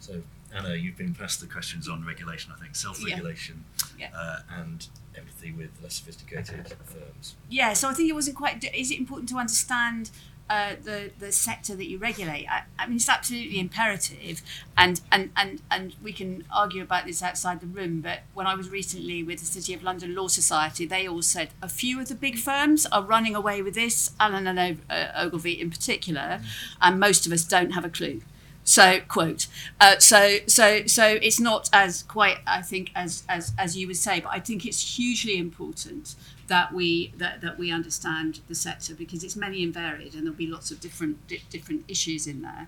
[0.00, 3.64] So, Anna, you've been pressed the questions on regulation, I think, self regulation
[3.98, 4.08] Yeah.
[4.16, 4.86] uh, and
[5.16, 7.34] empathy with less sophisticated firms.
[7.48, 8.64] Yeah, so I think it wasn't quite.
[8.74, 10.10] Is it important to understand
[10.48, 12.46] uh, the the sector that you regulate?
[12.48, 14.42] I, I mean, it's absolutely imperative,
[14.76, 18.00] and, and and and we can argue about this outside the room.
[18.00, 21.48] But when I was recently with the City of London Law Society, they all said
[21.62, 25.12] a few of the big firms are running away with this, Allen and O- uh,
[25.16, 26.40] Ogilvy in particular,
[26.80, 28.20] and most of us don't have a clue.
[28.66, 29.46] So quote.
[29.80, 33.96] Uh, so so so it's not as quite I think as as as you would
[33.96, 36.16] say, but I think it's hugely important
[36.48, 40.36] that we that, that we understand the sector because it's many and varied, and there'll
[40.36, 42.66] be lots of different di- different issues in there.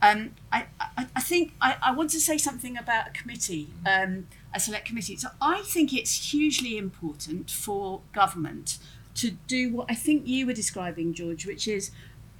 [0.00, 4.26] Um, I, I, I think I, I want to say something about a committee, um,
[4.54, 5.16] a select committee.
[5.16, 8.78] So I think it's hugely important for government
[9.16, 11.90] to do what I think you were describing, George, which is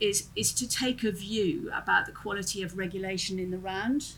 [0.05, 4.12] is is to take a view about the quality of regulation in the round.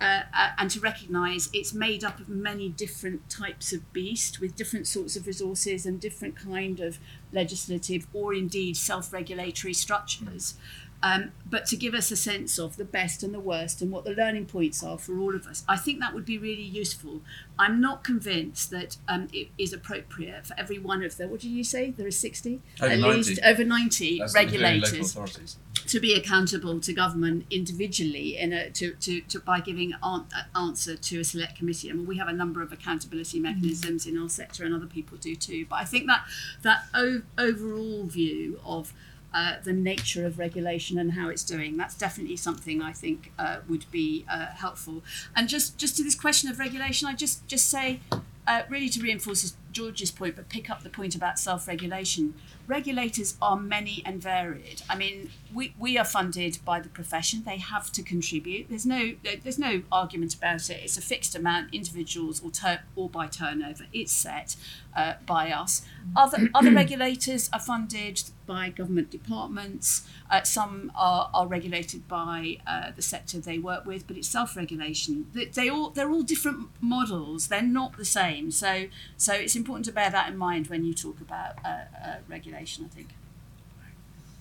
[0.00, 4.56] Uh, uh, and to recognise it's made up of many different types of beast with
[4.56, 6.98] different sorts of resources and different kind of
[7.32, 10.54] legislative or indeed self-regulatory structures
[11.02, 14.04] um, but to give us a sense of the best and the worst and what
[14.04, 15.64] the learning points are for all of us.
[15.68, 17.20] I think that would be really useful.
[17.58, 21.50] I'm not convinced that um, it is appropriate for every one of the, what did
[21.50, 21.90] you say?
[21.90, 22.60] There are 60?
[22.80, 23.16] Over At 90.
[23.16, 25.16] least over 90 That's regulators
[25.86, 30.24] to be accountable to government individually in a, to, to, to by giving an
[30.54, 31.90] answer to a select committee.
[31.90, 35.18] I mean, we have a number of accountability mechanisms in our sector, and other people
[35.18, 35.66] do too.
[35.68, 36.22] But I think that
[36.62, 38.92] that o- overall view of
[39.34, 41.76] uh, the nature of regulation and how it's doing.
[41.76, 45.02] That's definitely something I think uh, would be uh, helpful.
[45.34, 48.00] And just just to this question of regulation, I just just say,
[48.46, 52.34] uh, really to reinforce George's point, but pick up the point about self-regulation.
[52.66, 54.82] Regulators are many and varied.
[54.88, 58.68] I mean, we, we are funded by the profession; they have to contribute.
[58.68, 60.80] There's no there's no argument about it.
[60.82, 63.84] It's a fixed amount, individuals or tur- or by turnover.
[63.92, 64.56] It's set
[64.94, 65.82] uh, by us.
[66.16, 70.06] Other other regulators are funded by government departments.
[70.30, 75.26] Uh, some are, are regulated by uh, the sector they work with, but it's self-regulation.
[75.32, 77.48] They, they all they're all different models.
[77.48, 78.50] They're not the same.
[78.50, 78.86] So
[79.16, 82.84] so it's important to bear that in mind when you talk about uh, uh, regulation.
[82.84, 83.08] I think.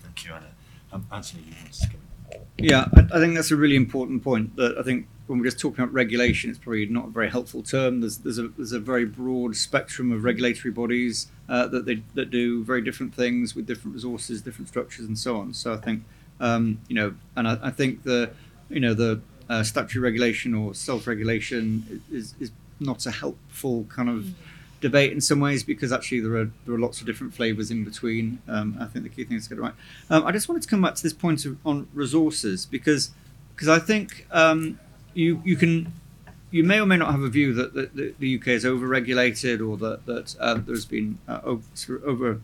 [0.02, 0.52] Thank you, Anna.
[0.91, 4.56] Um, Antony, you want to come Yeah, I, I think that's a really important point.
[4.58, 7.63] That I think when we're just talking about regulation, it's probably not a very helpful
[7.63, 8.01] term.
[8.01, 12.29] There's there's a there's a very broad spectrum of regulatory bodies uh, that they that
[12.29, 15.53] do very different things with different resources, different structures, and so on.
[15.53, 16.03] So I think
[16.41, 18.32] um, you know, and I, I think the
[18.69, 22.51] you know the uh, statutory regulation or self-regulation is is
[22.82, 24.34] not a helpful kind of
[24.82, 27.86] debate in some ways because actually there are there are lots of different flavors in
[27.86, 28.41] between.
[28.49, 29.73] Um, I think the key thing is to get it right.
[30.09, 33.11] Um, I just wanted to come back to this point of, on resources because
[33.55, 34.77] because I think um,
[35.14, 35.91] you you can
[36.51, 39.62] you may or may not have a view that, that, that the UK is over-regulated
[39.62, 42.41] or that that um, there's been uh, over, sort of over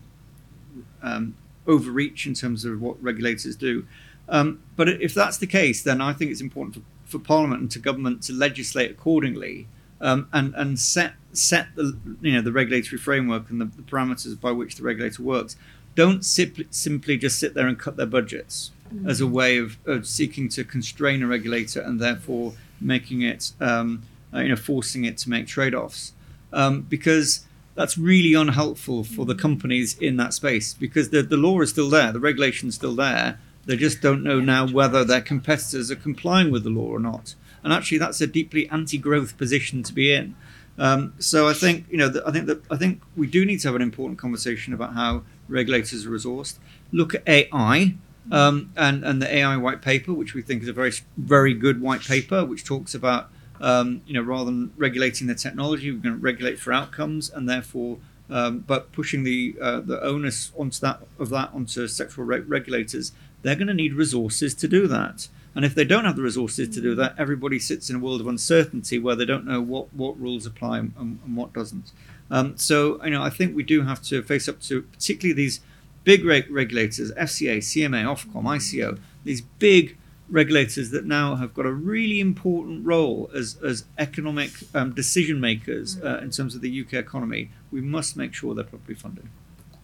[1.04, 1.36] um,
[1.68, 3.86] overreach in terms of what regulators do.
[4.30, 6.82] Um, but if that's the case, then I think it's important for,
[7.18, 9.68] for Parliament and to government to legislate accordingly
[10.02, 14.40] um, and and set set the you know the regulatory framework and the, the parameters
[14.40, 15.56] by which the regulator works.
[15.96, 18.72] Don't simply simply just sit there and cut their budgets
[19.06, 24.04] as a way of, of seeking to constrain a regulator and therefore making it um,
[24.34, 26.14] uh, you know forcing it to make trade-offs.
[26.54, 31.60] Um, because that's really unhelpful for the companies in that space because the, the law
[31.62, 33.40] is still there the regulation's still there.
[33.66, 37.36] They just don't know now whether their competitors are complying with the law or not.
[37.64, 40.36] And actually that's a deeply anti-growth position to be in.
[40.78, 43.68] Um, so I think you know, I think that I think we do need to
[43.68, 46.58] have an important conversation about how regulators are resourced.
[46.92, 47.96] Look at AI
[48.32, 51.82] um, and and the AI white paper, which we think is a very very good
[51.82, 56.16] white paper, which talks about um, you know rather than regulating the technology, we're going
[56.16, 57.98] to regulate for outcomes, and therefore
[58.30, 63.14] um, but pushing the uh, the onus onto that of that onto sectoral re- regulators,
[63.42, 65.28] they're going to need resources to do that.
[65.56, 68.22] And if they don't have the resources to do that, everybody sits in a world
[68.22, 71.94] of uncertainty where they don't know what, what rules apply and, and what doesn't.
[72.30, 75.62] Um, so, you know, I think we do have to face up to particularly these
[76.08, 79.98] big reg- regulators, FCA, CMA, Ofcom, ICO, these big
[80.30, 86.02] regulators that now have got a really important role as, as economic um, decision makers
[86.02, 87.50] uh, in terms of the UK economy.
[87.74, 89.28] We must make sure they're properly funded.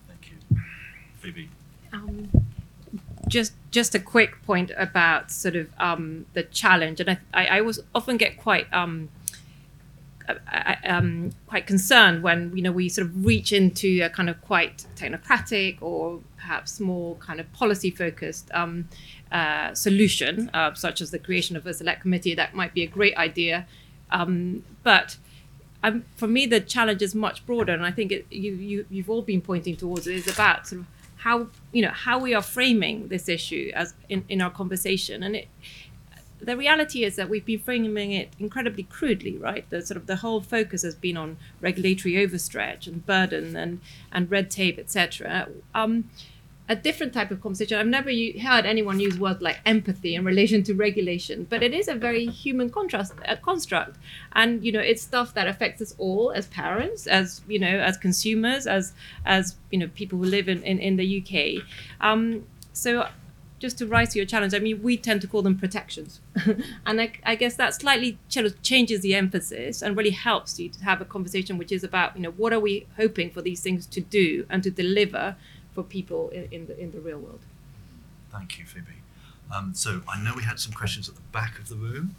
[0.08, 0.62] Thank you.
[1.20, 1.50] Phoebe.
[1.92, 2.30] Um,
[3.28, 7.62] just just a quick point about sort of um, the challenge, and I, I, I
[7.62, 8.72] was often get quite
[10.28, 14.30] I, I, um, quite concerned when you know we sort of reach into a kind
[14.30, 18.88] of quite technocratic or perhaps more kind of policy focused um,
[19.32, 22.36] uh, solution, uh, such as the creation of a select committee.
[22.36, 23.68] That might be a great idea,
[24.12, 25.18] um, but
[25.84, 29.10] um, for me the challenge is much broader, and I think it, you, you you've
[29.10, 30.88] all been pointing towards it is about sort of
[31.24, 35.38] how you know how we are framing this issue as in, in our conversation and
[35.38, 35.48] it
[36.46, 40.18] the reality is that we've been framing it incredibly crudely right the sort of the
[40.18, 43.80] whole focus has been on regulatory overstretch and burden and
[44.12, 46.10] and red tape etc um,
[46.70, 47.78] a different type of conversation.
[47.78, 51.74] I've never u- heard anyone use words like empathy in relation to regulation, but it
[51.74, 53.98] is a very human contrast uh, construct,
[54.32, 57.98] and you know it's stuff that affects us all as parents, as you know, as
[57.98, 58.94] consumers, as
[59.26, 61.64] as you know people who live in in, in the UK.
[62.02, 63.08] Um, so.
[63.64, 66.20] Just to rise to your challenge, I mean, we tend to call them protections,
[66.86, 70.84] and I, I guess that slightly sort changes the emphasis and really helps you to
[70.84, 73.86] have a conversation which is about, you know, what are we hoping for these things
[73.86, 75.38] to do and to deliver
[75.74, 77.40] for people in, in the in the real world.
[78.34, 79.00] Thank you, Phoebe.
[79.50, 82.16] Um, so I know we had some questions at the back of the room.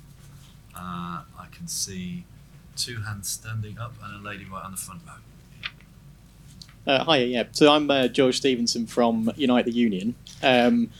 [0.74, 2.24] Uh, I can see
[2.74, 5.14] two hands standing up and a lady right on the front row.
[6.86, 7.44] Uh, hi, yeah.
[7.52, 10.14] So I'm uh, George Stevenson from Unite the Union.
[10.42, 10.90] Um,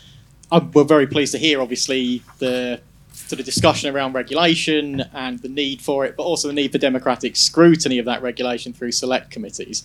[0.54, 2.80] I'm, we're very pleased to hear, obviously, the
[3.12, 6.78] sort of discussion around regulation and the need for it, but also the need for
[6.78, 9.82] democratic scrutiny of that regulation through select committees.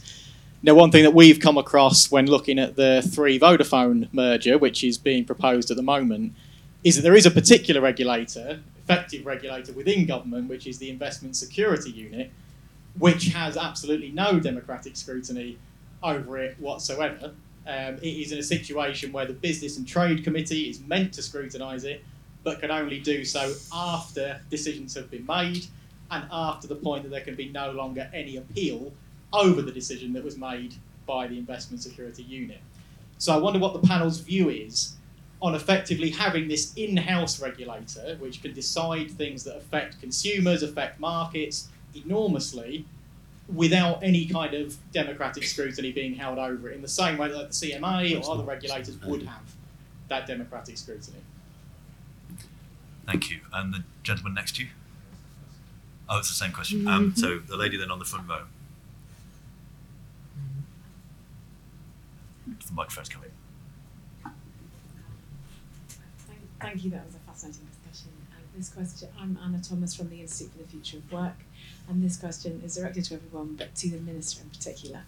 [0.61, 4.84] Now, one thing that we've come across when looking at the three Vodafone merger, which
[4.84, 6.34] is being proposed at the moment,
[6.84, 11.36] is that there is a particular regulator, effective regulator within government, which is the Investment
[11.36, 12.30] Security Unit,
[12.99, 15.57] which has absolutely no democratic scrutiny
[16.03, 17.32] over it whatsoever.
[17.70, 21.22] Um, it is in a situation where the Business and Trade Committee is meant to
[21.22, 22.03] scrutinise it,
[22.43, 25.67] but can only do so after decisions have been made
[26.09, 28.91] and after the point that there can be no longer any appeal
[29.34, 30.74] over the decision that was made
[31.05, 32.59] by the Investment Security Unit.
[33.20, 34.95] So I wonder what the panel's view is
[35.39, 40.99] on effectively having this in house regulator, which can decide things that affect consumers, affect
[40.99, 42.88] markets enormously,
[43.53, 47.51] without any kind of democratic scrutiny being held over it, in the same way that
[47.51, 49.41] the CMA or other regulators would have
[50.07, 51.19] that democratic scrutiny.
[53.05, 53.39] Thank you.
[53.53, 54.69] And the gentleman next to you?
[56.07, 56.87] Oh, it's the same question.
[56.87, 58.43] Um, so the lady then on the front row.
[62.45, 63.29] The microphone's coming.
[64.23, 64.35] Thank,
[66.59, 66.91] thank you.
[66.91, 68.11] That was a fascinating discussion.
[68.35, 71.35] And this question, I'm Anna Thomas from the Institute for the Future of Work,
[71.89, 75.01] and this question is directed to everyone, but to the minister in particular.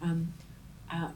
[0.00, 0.32] Um,
[0.90, 1.10] uh,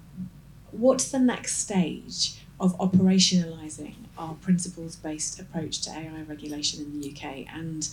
[0.73, 7.47] what's the next stage of operationalising our principles-based approach to AI regulation in the UK
[7.53, 7.89] and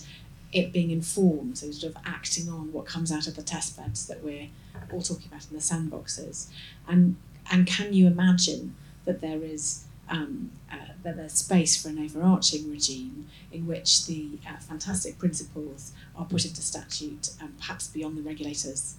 [0.52, 4.06] it being informed, so sort of acting on what comes out of the test beds
[4.06, 4.48] that we're
[4.92, 6.48] all talking about in the sandboxes,
[6.86, 7.16] and
[7.50, 12.70] and can you imagine that there is um, uh, that there's space for an overarching
[12.70, 18.22] regime in which the uh, fantastic principles are put into statute, um, perhaps beyond the
[18.22, 18.96] regulators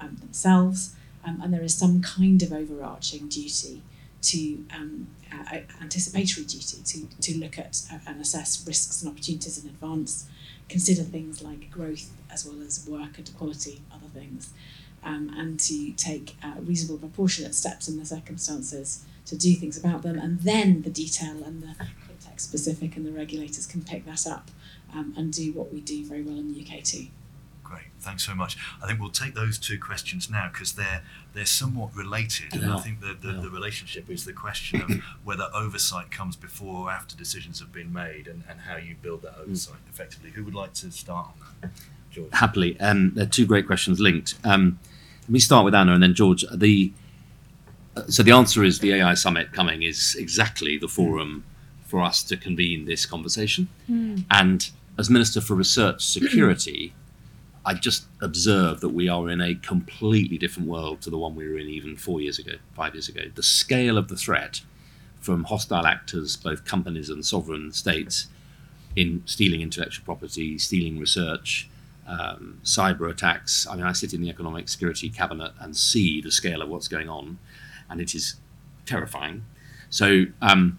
[0.00, 0.94] um, themselves,
[1.24, 3.82] um, and there is some kind of overarching duty
[4.22, 9.62] to um, uh, anticipatory duty to, to look at uh, and assess risks and opportunities
[9.62, 10.28] in advance,
[10.68, 14.52] consider things like growth as well as work and equality, other things,
[15.02, 20.02] um, and to take uh, reasonable proportionate steps in the circumstances to do things about
[20.02, 21.74] them, and then the detail and the
[22.06, 24.50] context specific and the regulators can pick that up
[24.94, 27.06] um, and do what we do very well in the UK too.
[27.64, 28.58] Great, thanks so much.
[28.82, 31.02] I think we'll take those two questions now because they're
[31.32, 33.40] they're somewhat related, and I think the, the, Yeah.
[33.40, 34.90] the relationship is the question of
[35.24, 39.22] whether oversight comes before or after decisions have been made, and, and how you build
[39.22, 40.30] that oversight effectively.
[40.30, 41.70] Who would like to start on that?
[42.10, 42.28] George.
[42.34, 42.78] happily.
[42.78, 44.34] Um, they're two great questions linked.
[44.44, 44.78] Um,
[45.22, 46.44] let me start with Anna and then George.
[46.52, 46.92] The
[48.08, 51.44] so the answer is the AI summit coming is exactly the forum
[51.86, 53.68] for us to convene this conversation.
[54.30, 56.94] And as Minister for Research Security,
[57.64, 61.46] I just observe that we are in a completely different world to the one we
[61.46, 63.22] were in even four years ago, five years ago.
[63.32, 64.62] The scale of the threat
[65.20, 68.28] from hostile actors, both companies and sovereign states,
[68.96, 71.68] in stealing intellectual property, stealing research,
[72.06, 73.66] um, cyber attacks.
[73.66, 76.88] I mean, I sit in the Economic Security Cabinet and see the scale of what's
[76.88, 77.38] going on,
[77.92, 78.36] and it is
[78.86, 79.44] terrifying.
[79.90, 80.78] So, um,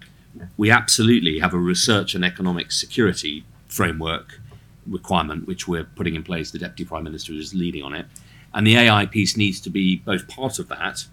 [0.58, 4.40] we absolutely have a research and economic security framework
[4.88, 6.52] requirement, which we're putting in place.
[6.52, 8.06] The Deputy Prime Minister is leading on it.
[8.54, 11.06] And the AI piece needs to be both part of that,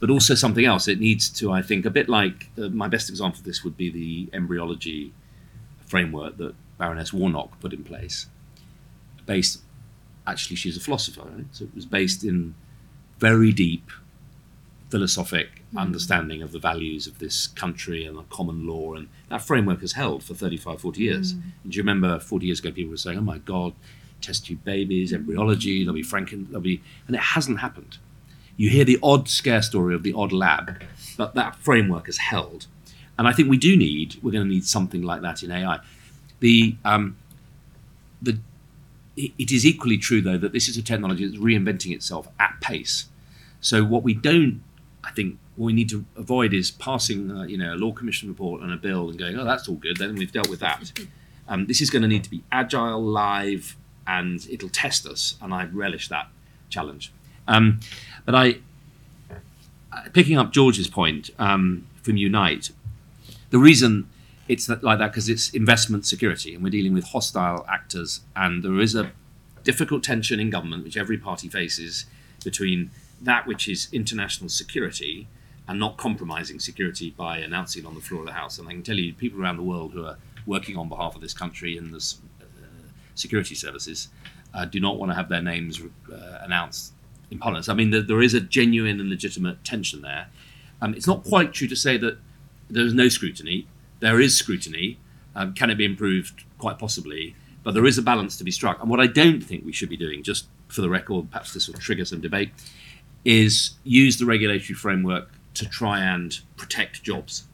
[0.00, 0.88] but also something else.
[0.88, 3.76] It needs to, I think, a bit like uh, my best example of this would
[3.76, 5.12] be the embryology
[5.86, 8.26] framework that Baroness Warnock put in place.
[9.26, 9.60] Based,
[10.26, 11.46] actually, she's a philosopher, right?
[11.52, 12.54] so it was based in
[13.18, 13.90] very deep
[14.92, 15.80] philosophic mm.
[15.80, 18.92] understanding of the values of this country and the common law.
[18.92, 21.32] And that framework has held for 35, 40 years.
[21.32, 21.42] Mm.
[21.68, 23.72] do you remember 40 years ago, people were saying, oh my God,
[24.20, 27.96] test tube babies, embryology, there'll be Franken, there'll be, and it hasn't happened.
[28.58, 30.82] You hear the odd scare story of the odd lab,
[31.16, 32.66] but that framework has held.
[33.18, 35.80] And I think we do need, we're going to need something like that in AI.
[36.40, 37.16] The, um,
[38.20, 38.38] the,
[39.16, 43.06] it is equally true, though, that this is a technology that's reinventing itself at pace.
[43.62, 44.60] So what we don't
[45.04, 48.28] I think what we need to avoid is passing, uh, you know, a law commission
[48.28, 49.96] report and a bill and going, oh, that's all good.
[49.96, 50.92] Then we've dealt with that.
[51.48, 53.76] Um, this is going to need to be agile, live,
[54.06, 55.36] and it'll test us.
[55.42, 56.28] And I relish that
[56.70, 57.12] challenge.
[57.48, 57.80] Um,
[58.24, 58.58] but I,
[59.92, 62.70] uh, picking up George's point um, from Unite,
[63.50, 64.08] the reason
[64.48, 68.80] it's like that because it's investment security, and we're dealing with hostile actors, and there
[68.80, 69.12] is a
[69.64, 72.06] difficult tension in government, which every party faces,
[72.44, 72.90] between
[73.22, 75.28] that which is international security
[75.68, 78.58] and not compromising security by announcing on the floor of the House.
[78.58, 81.20] And I can tell you, people around the world who are working on behalf of
[81.20, 82.44] this country in the uh,
[83.14, 84.08] security services
[84.54, 85.80] uh, do not want to have their names
[86.12, 86.92] uh, announced
[87.30, 87.68] in Parliament.
[87.68, 90.26] I mean, the, there is a genuine and legitimate tension there.
[90.80, 92.18] Um, it's not quite true to say that
[92.68, 93.68] there is no scrutiny.
[94.00, 94.98] There is scrutiny.
[95.36, 96.44] Um, can it be improved?
[96.58, 97.36] Quite possibly.
[97.62, 98.80] But there is a balance to be struck.
[98.80, 101.68] And what I don't think we should be doing, just for the record, perhaps this
[101.68, 102.50] will trigger some debate,
[103.24, 107.44] is use the regulatory framework to try and protect jobs.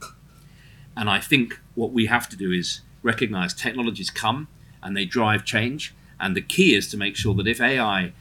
[0.97, 4.49] And I think what we have to do is recognize technologies come
[4.83, 5.95] and they drive change.
[6.21, 8.13] And the key is to make sure that if AI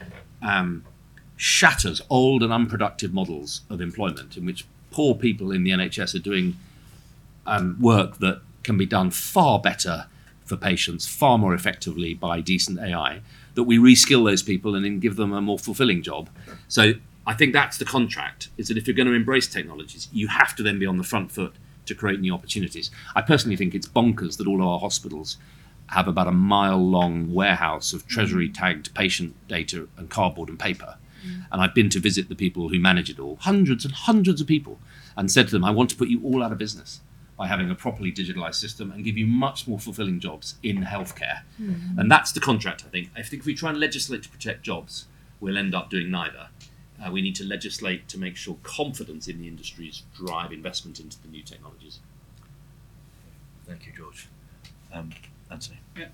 [0.41, 0.83] um,
[1.35, 6.19] shatters old and unproductive models of employment, in which poor people in the NHS are
[6.19, 6.57] doing
[7.45, 10.07] um, work that can be done far better
[10.45, 13.21] for patients, far more effectively by decent AI,
[13.55, 16.29] that we reskill those people and then give them a more fulfilling job.
[16.67, 16.93] So
[17.27, 18.47] I think that's the contract.
[18.57, 21.03] Is that if you're going to embrace technologies, you have to then be on the
[21.03, 21.53] front foot
[21.85, 22.89] to create new opportunities.
[23.15, 25.37] I personally think it's bonkers that all of our hospitals
[25.87, 30.97] have about a mile long warehouse of treasury tagged patient data and cardboard and paper.
[31.25, 31.45] Mm.
[31.51, 34.47] And I've been to visit the people who manage it all, hundreds and hundreds of
[34.47, 34.79] people,
[35.15, 37.01] and said to them, I want to put you all out of business
[37.37, 41.41] by having a properly digitalized system and give you much more fulfilling jobs in healthcare.
[41.61, 41.97] Mm.
[41.97, 43.09] And that's the contract, I think.
[43.15, 45.05] I think if we try and legislate to protect jobs,
[45.39, 46.49] we'll end up doing neither.
[47.03, 51.21] Uh, we need to legislate to make sure confidence in the industries drive investment into
[51.21, 51.99] the new technologies.
[53.67, 54.27] Thank you, George.
[54.91, 55.11] Um,
[55.51, 55.79] Antony.
[55.97, 56.07] Yeah.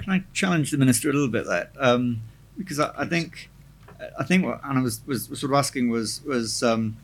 [0.00, 1.70] Can I challenge the minister a little bit there?
[1.78, 2.22] Um,
[2.56, 3.50] because I, I, think
[4.18, 6.96] I think what Anna was, was, was sort of asking was was um,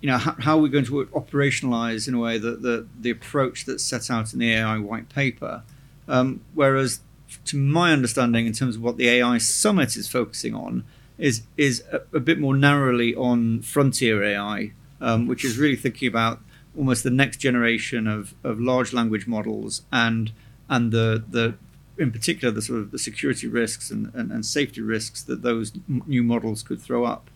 [0.00, 3.10] you know how, how, are we going to operationalize in a way the, the the
[3.10, 5.62] approach that's set out in the AI white paper,
[6.08, 7.00] um, whereas
[7.46, 10.84] to my understanding in terms of what the AI summit is focusing on
[11.22, 16.08] is is a, a bit more narrowly on frontier AI, um, which is really thinking
[16.08, 16.40] about
[16.76, 20.32] almost the next generation of, of large language models and
[20.68, 21.54] and the the
[21.96, 25.72] in particular the sort of the security risks and, and, and safety risks that those
[26.06, 27.30] new models could throw up.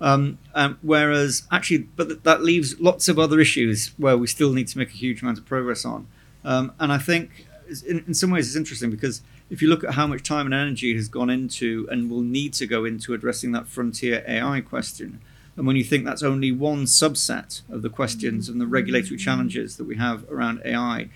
[0.00, 4.52] Um, um, whereas actually, but th- that leaves lots of other issues where we still
[4.52, 6.06] need to make a huge amount of progress on.
[6.44, 7.46] Um, and I think
[7.86, 10.54] in, in some ways it's interesting because if you look at how much time and
[10.54, 15.20] energy has gone into and will need to go into addressing that frontier AI question,
[15.58, 19.76] and when you think that's only one subset of the questions and the regulatory challenges
[19.76, 21.08] that we have around AI,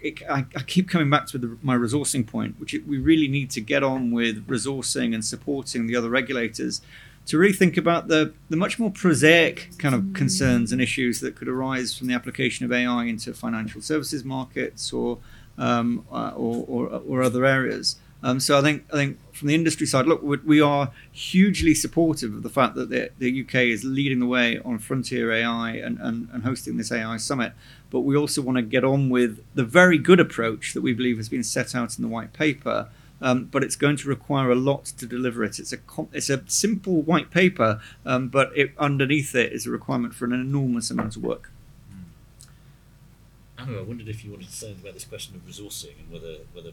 [0.00, 3.48] it, I, I, keep coming back to the, my resourcing point, which we really need
[3.50, 6.82] to get on with resourcing and supporting the other regulators
[7.26, 11.36] to really think about the, the much more prosaic kind of concerns and issues that
[11.36, 15.18] could arise from the application of AI into financial services markets or
[15.58, 17.96] um, uh, or, or, or, other areas.
[18.22, 22.34] Um, so I think I think from the industry side, look, we are hugely supportive
[22.34, 25.98] of the fact that the, the UK is leading the way on frontier AI and,
[25.98, 27.52] and, and hosting this AI summit.
[27.90, 31.18] But we also want to get on with the very good approach that we believe
[31.18, 32.88] has been set out in the white paper
[33.20, 35.58] um, but it's going to require a lot to deliver it.
[35.58, 35.78] It's a
[36.12, 40.32] it's a simple white paper, um, but it, underneath it is a requirement for an
[40.32, 41.50] enormous amount of work.
[43.58, 46.38] I wondered if you wanted to say anything about this question of resourcing and whether
[46.52, 46.72] whether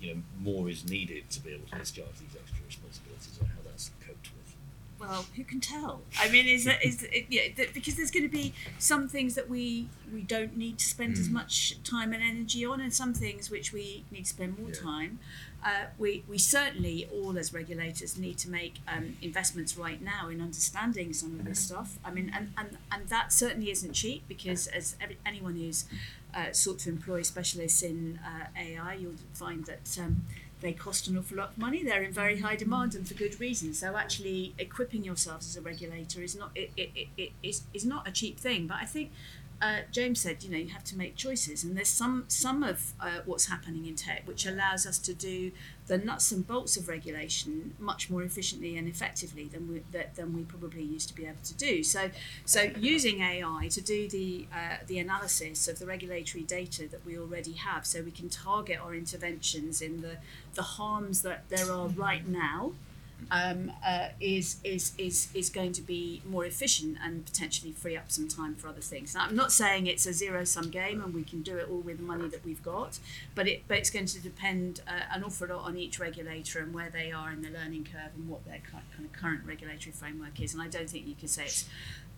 [0.00, 3.60] you know more is needed to be able to discharge these extra responsibilities and how
[3.64, 4.54] that's coped with.
[4.98, 6.02] well, who can tell?
[6.18, 9.34] I mean, is it, is it, yeah, th- because there's going to be some things
[9.34, 11.34] that we we don't need to spend as hmm.
[11.34, 14.80] much time and energy on, and some things which we need to spend more Yeah.
[14.80, 15.18] time.
[15.64, 20.40] Uh, we we certainly all as regulators need to make um, investments right now in
[20.40, 21.98] understanding some of this stuff.
[22.04, 25.86] I mean, and and, and that certainly isn't cheap because as every, anyone who's
[26.34, 29.98] uh, sought to employ specialists in uh, AI, you'll find that.
[30.00, 30.24] Um,
[30.60, 31.84] they cost an awful lot of money.
[31.84, 33.74] They're in very high demand and for good reason.
[33.74, 37.84] So actually, equipping yourselves as a regulator is not it, it, it, it is, is
[37.84, 38.66] not a cheap thing.
[38.66, 39.12] But I think
[39.62, 42.92] uh, James said, you know, you have to make choices, and there's some some of
[43.00, 45.50] uh, what's happening in tech which allows us to do
[45.86, 49.82] the nuts and bolts of regulation much more efficiently and effectively than we
[50.14, 51.82] than we probably used to be able to do.
[51.82, 52.10] So
[52.44, 57.18] so using AI to do the uh, the analysis of the regulatory data that we
[57.18, 60.18] already have, so we can target our interventions in the
[60.54, 62.72] the harms that there are right now
[63.30, 68.10] um, uh, is, is, is, is going to be more efficient and potentially free up
[68.10, 69.14] some time for other things.
[69.14, 71.80] Now, I'm not saying it's a zero sum game and we can do it all
[71.80, 72.98] with the money that we've got,
[73.34, 76.72] but, it, but it's going to depend uh, an awful lot on each regulator and
[76.72, 79.92] where they are in the learning curve and what their ki- kind of current regulatory
[79.92, 80.54] framework is.
[80.54, 81.68] And I don't think you can say it's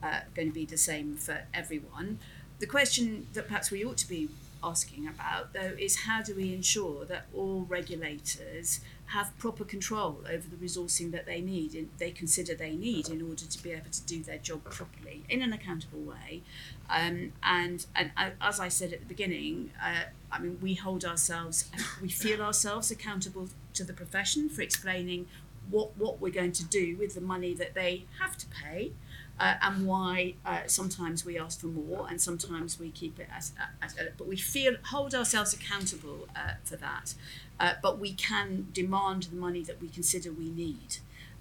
[0.03, 2.19] uh, going to be the same for everyone.
[2.59, 4.29] The question that perhaps we ought to be
[4.63, 8.81] asking about, though, is how do we ensure that all regulators
[9.13, 13.23] have proper control over the resourcing that they need, in, they consider they need in
[13.23, 16.43] order to be able to do their job properly in an accountable way.
[16.91, 21.71] Um, and, and as I said at the beginning, uh, I mean, we hold ourselves,
[22.03, 25.27] we feel ourselves accountable to the profession for explaining
[25.71, 28.93] what, what we're going to do with the money that they have to pay.
[29.41, 33.53] Uh, and why uh, sometimes we ask for more and sometimes we keep it as,
[33.81, 37.15] as, as but we feel hold ourselves accountable uh, for that.
[37.61, 40.99] Uh, but we can demand the money that we consider we need.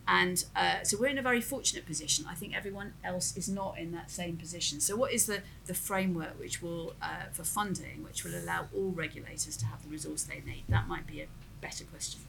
[0.08, 2.26] And uh, so we're in a very fortunate position.
[2.30, 4.80] I think everyone else is not in that same position.
[4.80, 8.92] So what is the the framework which will uh, for funding which will allow all
[8.92, 10.64] regulators to have the resource they need?
[10.70, 11.28] That might be a
[11.62, 12.22] better question.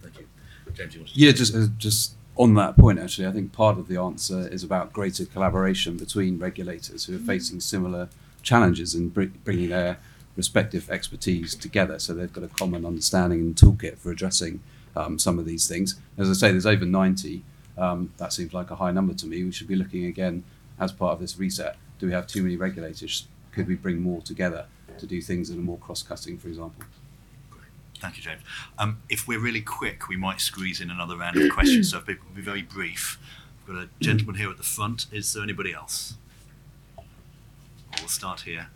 [0.00, 0.26] Thank you,
[0.72, 0.94] James.
[0.94, 3.88] You wanted to Yeah, just uh, just on that point, actually, I think part of
[3.88, 8.08] the answer is about greater collaboration between regulators who are facing similar
[8.42, 9.98] challenges and br- bringing their
[10.36, 14.62] respective expertise together, so they've got a common understanding and toolkit for addressing
[14.96, 16.00] um, some of these things.
[16.16, 17.42] As I say, there's over 90.
[17.76, 19.44] Um, that seems like a high number to me.
[19.44, 20.44] We should be looking again
[20.78, 21.76] as part of this reset.
[21.98, 23.26] Do we have too many regulators?
[23.52, 24.66] Could we bring more together
[24.98, 26.84] to do things that are more cross-cutting, for example?
[28.00, 28.42] Thank you, James.
[28.78, 31.90] Um, if we're really quick, we might squeeze in another round of questions.
[31.90, 33.18] So if people can be very brief.
[33.66, 35.06] We've got a gentleman here at the front.
[35.12, 36.14] Is there anybody else?
[37.98, 38.68] We'll start here.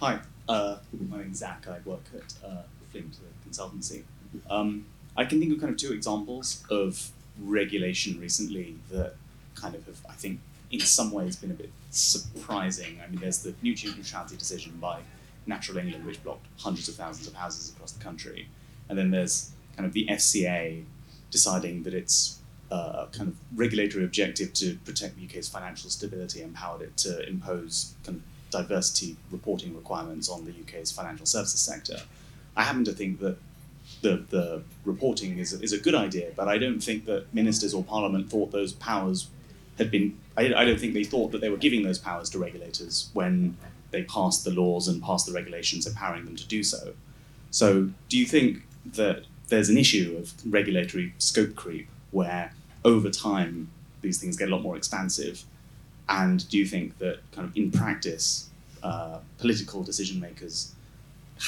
[0.00, 1.66] Hi, uh, my name's Zach.
[1.68, 3.18] I work at uh, Flint
[3.48, 4.04] Consultancy.
[4.48, 7.10] Um, I can think of kind of two examples of
[7.40, 9.14] regulation recently that
[9.54, 13.00] kind of have, I think, in some ways been a bit surprising.
[13.04, 15.00] I mean, there's the nutrient neutrality decision by
[15.46, 18.48] Natural England, which blocked hundreds of thousands of houses across the country.
[18.88, 20.84] And then there's kind of the FCA
[21.30, 22.38] deciding that its
[22.70, 27.94] uh, kind of regulatory objective to protect the UK's financial stability empowered it to impose
[28.04, 31.98] kind of diversity reporting requirements on the UK's financial services sector.
[32.56, 33.36] I happen to think that
[34.02, 37.84] the, the reporting is, is a good idea, but I don't think that ministers or
[37.84, 39.28] parliament thought those powers
[39.78, 40.18] had been.
[40.36, 43.56] I, I don't think they thought that they were giving those powers to regulators when
[43.90, 46.94] they passed the laws and passed the regulations empowering them to do so.
[47.50, 48.62] So, do you think
[48.94, 52.52] that there's an issue of regulatory scope creep where
[52.84, 53.70] over time
[54.02, 55.44] these things get a lot more expansive?
[56.08, 58.50] And do you think that kind of in practice,
[58.82, 60.74] uh, political decision makers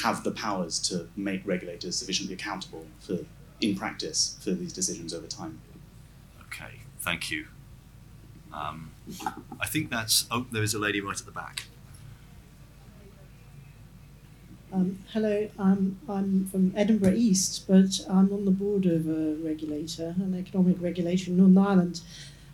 [0.01, 3.19] have the powers to make regulators sufficiently accountable for,
[3.61, 5.61] in practice, for these decisions over time?
[6.47, 7.47] Okay, thank you.
[8.53, 8.91] Um,
[9.59, 10.25] I think that's.
[10.31, 11.65] Oh, there is a lady right at the back.
[14.71, 20.13] Um, hello, um, I'm from Edinburgh East, but I'm on the board of a regulator,
[20.19, 22.01] an economic regulation in Northern Ireland.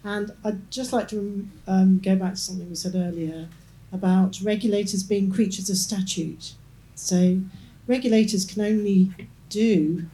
[0.05, 3.49] And I'd just like to um, go back to something we said earlier
[3.91, 6.53] about regulators being creatures of statute.
[6.95, 7.41] So
[7.86, 9.11] regulators can only
[9.49, 10.05] do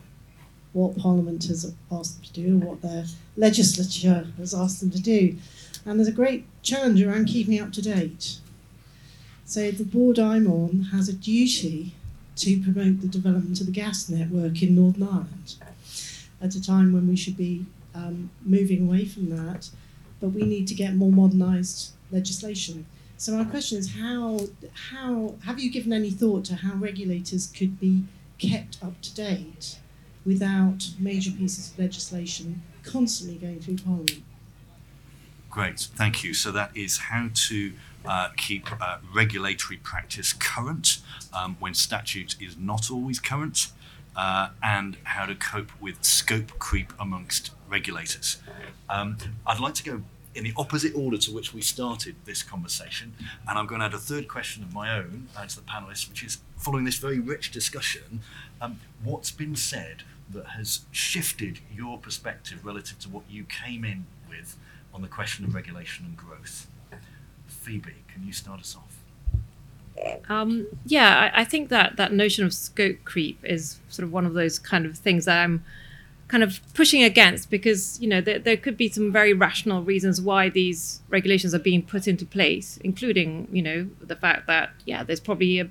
[0.74, 3.06] what Parliament has asked them to do, what their
[3.38, 5.36] legislature has asked them to do.
[5.86, 8.40] And there's a great challenge around keeping up to date.
[9.52, 11.94] So the board I'm on has a duty
[12.38, 15.56] to promote the development of the gas network in Northern Ireland
[16.40, 19.70] at a time when we should be um, moving away from that,
[20.22, 22.86] but we need to get more modernised legislation.
[23.18, 24.48] So our question is how
[24.90, 28.06] how have you given any thought to how regulators could be
[28.38, 29.80] kept up to date
[30.26, 34.24] without major pieces of legislation constantly going through Parliament?
[35.50, 36.34] Great, thank you.
[36.34, 37.74] So that is how to
[38.06, 41.00] uh, keep uh, regulatory practice current
[41.34, 43.68] um, when statute is not always current,
[44.16, 48.42] uh, and how to cope with scope creep amongst regulators.
[48.90, 50.02] Um, I'd like to go
[50.34, 53.14] in the opposite order to which we started this conversation,
[53.48, 56.10] and I'm going to add a third question of my own uh, to the panelists,
[56.10, 58.22] which is following this very rich discussion,
[58.62, 64.06] um, what's been said that has shifted your perspective relative to what you came in
[64.30, 64.58] with
[64.94, 66.68] on the question of regulation and growth?
[67.62, 68.98] Phoebe, can you start us off?
[70.30, 74.26] Um, yeah, I, I, think that that notion of scope creep is sort of one
[74.26, 75.64] of those kind of things that I'm
[76.28, 80.20] kind of pushing against because you know there, there could be some very rational reasons
[80.20, 85.04] why these regulations are being put into place, including you know the fact that yeah,
[85.04, 85.70] there's probably a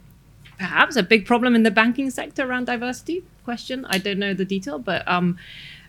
[0.58, 3.84] perhaps a big problem in the banking sector around diversity question.
[3.86, 5.38] I don't know the detail, but um,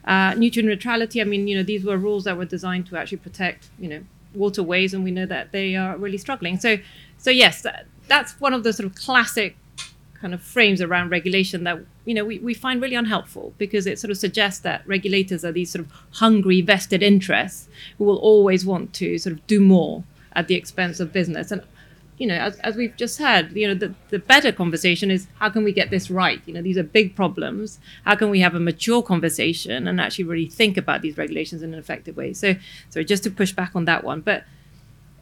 [0.05, 1.21] uh, nutrient neutrality.
[1.21, 4.03] I mean, you know, these were rules that were designed to actually protect you know
[4.34, 6.59] waterways, and we know that they are really struggling.
[6.59, 6.77] So,
[7.17, 9.57] so yes, that, that's one of the sort of classic
[10.21, 13.97] kind of frames around regulation that you know we, we find really unhelpful because it
[13.97, 17.67] sort of suggests that regulators are these sort of hungry vested interests
[17.97, 20.03] who will always want to sort of do more
[20.34, 21.63] at the expense of business and
[22.18, 25.49] you know as, as we've just heard you know the, the better conversation is how
[25.49, 28.55] can we get this right you know these are big problems how can we have
[28.55, 32.55] a mature conversation and actually really think about these regulations in an effective way so
[32.89, 34.43] so just to push back on that one but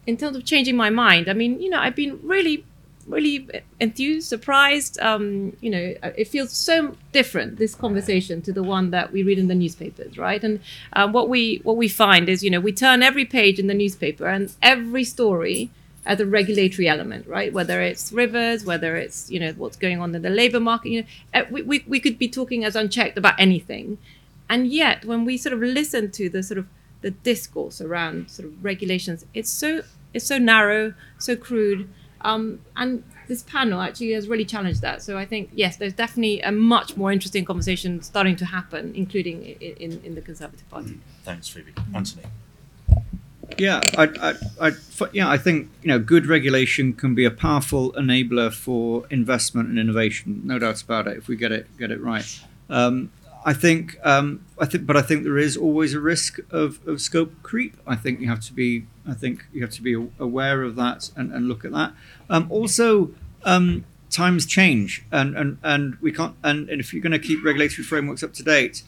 [0.05, 2.63] in terms of changing my mind i mean you know i've been really
[3.07, 3.47] really
[3.79, 4.99] enthused, surprised.
[4.99, 9.39] Um, you know, it feels so different this conversation to the one that we read
[9.39, 10.43] in the newspapers, right?
[10.43, 10.59] And
[10.93, 13.73] uh, what we what we find is, you know, we turn every page in the
[13.73, 15.71] newspaper and every story
[16.05, 17.51] as a regulatory element, right?
[17.51, 21.01] Whether it's rivers, whether it's you know what's going on in the labor market, you
[21.01, 23.97] know, eh, we, we, we could be talking as unchecked about anything,
[24.49, 26.67] and yet when we sort of listen to the sort of
[27.01, 29.83] the discourse around sort of regulations, it's so
[30.13, 31.89] it's so narrow, so crude,
[32.21, 35.03] um, and this panel actually has really challenged that.
[35.03, 39.43] So I think yes, there's definitely a much more interesting conversation starting to happen, including
[39.43, 40.91] in, in, in the Conservative Party.
[40.91, 40.99] Mm.
[41.23, 41.73] Thanks, Phoebe.
[41.93, 42.23] Antony.
[43.59, 44.03] Yeah, I,
[44.59, 44.71] I, I,
[45.11, 49.77] yeah, I think you know good regulation can be a powerful enabler for investment and
[49.77, 50.41] innovation.
[50.45, 51.17] No doubts about it.
[51.17, 52.25] If we get it get it right,
[52.69, 53.11] um,
[53.45, 57.01] I think um, I think, but I think there is always a risk of, of
[57.01, 57.75] scope creep.
[57.85, 61.09] I think you have to be I think you have to be aware of that
[61.15, 61.93] and, and look at that.
[62.29, 63.11] Um, also,
[63.43, 66.35] um, times change, and, and, and we can't.
[66.43, 68.83] And, and if you're going to keep regulatory frameworks up to date,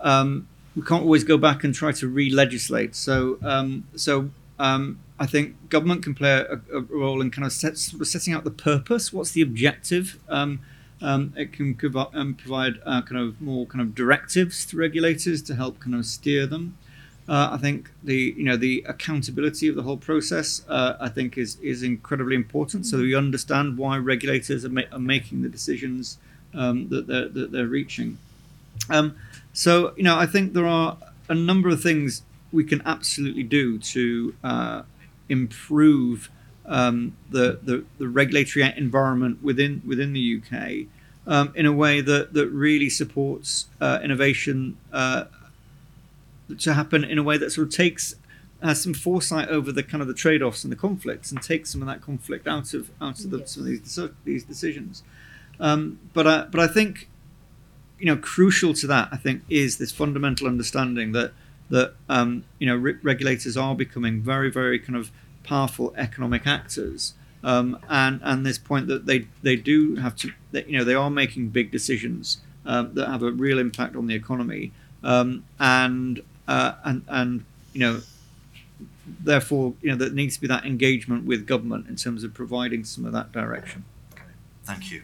[0.00, 2.94] um, we can't always go back and try to re-legislate.
[2.96, 7.52] So um, so um, I think government can play a, a role in kind of
[7.52, 9.12] set, setting out the purpose.
[9.12, 10.18] What's the objective?
[10.28, 10.60] Um,
[11.00, 11.78] um, it can
[12.14, 16.06] um, provide uh, kind of more kind of directives to regulators to help kind of
[16.06, 16.78] steer them.
[17.28, 21.38] Uh, I think the you know the accountability of the whole process uh, I think
[21.38, 22.86] is is incredibly important.
[22.86, 26.18] So we understand why regulators are, ma- are making the decisions
[26.52, 28.18] um, that they're that they're reaching.
[28.90, 29.16] Um,
[29.52, 32.22] so you know I think there are a number of things
[32.52, 34.82] we can absolutely do to uh,
[35.28, 36.30] improve
[36.66, 40.86] um, the, the the regulatory environment within within the UK.
[41.26, 45.24] Um, in a way that, that really supports uh, innovation uh,
[46.58, 48.16] to happen in a way that sort of takes
[48.62, 51.80] uh, some foresight over the kind of the trade-offs and the conflicts and takes some
[51.82, 53.52] of that conflict out of out of the, yes.
[53.52, 55.02] some of these these decisions.
[55.60, 57.08] Um, but I, but I think
[57.98, 61.32] you know crucial to that I think is this fundamental understanding that
[61.70, 65.10] that um, you know re- regulators are becoming very very kind of
[65.42, 67.14] powerful economic actors.
[67.42, 70.94] Um, and and this point that they they do have to that you know they
[70.94, 74.72] are making big decisions um, that have a real impact on the economy
[75.02, 78.00] um, and uh, and and you know
[79.20, 82.82] therefore you know there needs to be that engagement with government in terms of providing
[82.84, 83.84] some of that direction.
[84.14, 84.22] Okay,
[84.64, 85.02] thank you.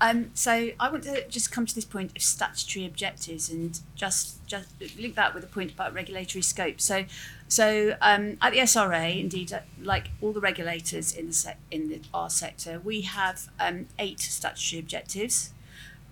[0.00, 4.46] Um, so I want to just come to this point of statutory objectives and just
[4.46, 4.68] just
[4.98, 6.80] link that with a point about regulatory scope.
[6.80, 7.06] So,
[7.48, 11.88] so um, at the SRA, indeed, uh, like all the regulators in the sec- in
[11.88, 15.52] the, our sector, we have um, eight statutory objectives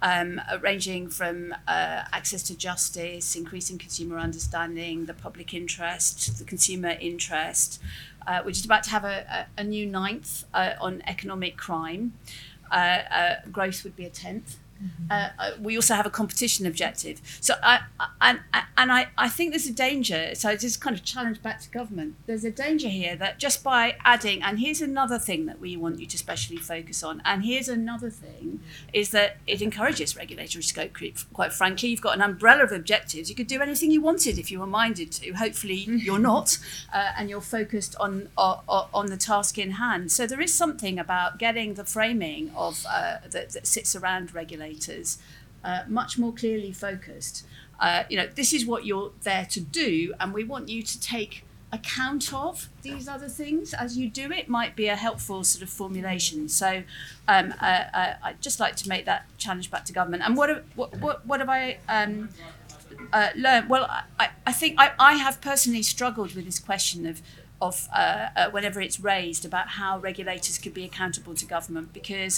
[0.04, 6.96] um, ranging from uh, access to justice, increasing consumer understanding, the public interest, the consumer
[7.00, 7.80] interest.
[8.26, 12.12] Uh, we're just about to have a, a, a new ninth uh, on economic crime.
[12.74, 13.34] Uh, uh,
[13.84, 14.56] would be a 10th.
[15.10, 17.20] Uh, uh, we also have a competition objective.
[17.40, 18.40] So I, I and
[18.76, 20.34] and I, I think there's a danger.
[20.34, 22.16] So is kind of challenge back to government.
[22.26, 26.00] There's a danger here that just by adding, and here's another thing that we want
[26.00, 28.60] you to specially focus on, and here's another thing,
[28.92, 31.18] is that it encourages regulatory scope creep.
[31.32, 33.28] Quite frankly, you've got an umbrella of objectives.
[33.28, 35.32] You could do anything you wanted if you were minded to.
[35.32, 36.58] Hopefully, you're not,
[36.92, 38.54] uh, and you're focused on, on
[38.92, 40.10] on the task in hand.
[40.10, 44.63] So there is something about getting the framing of uh, that, that sits around regulation
[45.64, 47.46] uh, much more clearly focused.
[47.80, 51.00] Uh, you know, this is what you're there to do, and we want you to
[51.00, 51.44] take
[51.74, 55.68] account of these other things as you do it might be a helpful sort of
[55.68, 56.48] formulation.
[56.48, 56.84] So
[57.26, 60.22] um, uh, uh, I'd just like to make that challenge back to government.
[60.24, 62.28] And what have, what, what, what have I um,
[63.12, 63.68] uh, learned?
[63.68, 63.86] Well,
[64.20, 67.20] I, I think I, I have personally struggled with this question of
[67.66, 72.34] of uh, uh, whenever it's raised about how regulators could be accountable to government because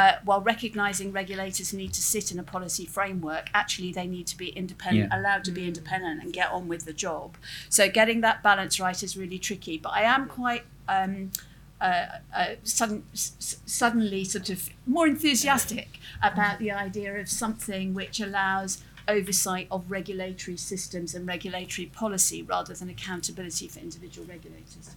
[0.00, 4.36] uh, while recognising regulators need to sit in a policy framework, actually they need to
[4.44, 5.18] be independent, Yeah.
[5.20, 7.28] allowed to be independent and get on with the job.
[7.68, 9.76] So getting that balance right is really tricky.
[9.78, 11.32] But I am quite um,
[11.80, 15.88] uh, uh, sudden, s- s- suddenly sort of more enthusiastic
[16.22, 22.74] about the idea of something which allows oversight of regulatory systems and regulatory policy rather
[22.74, 24.96] than accountability for individual regulators.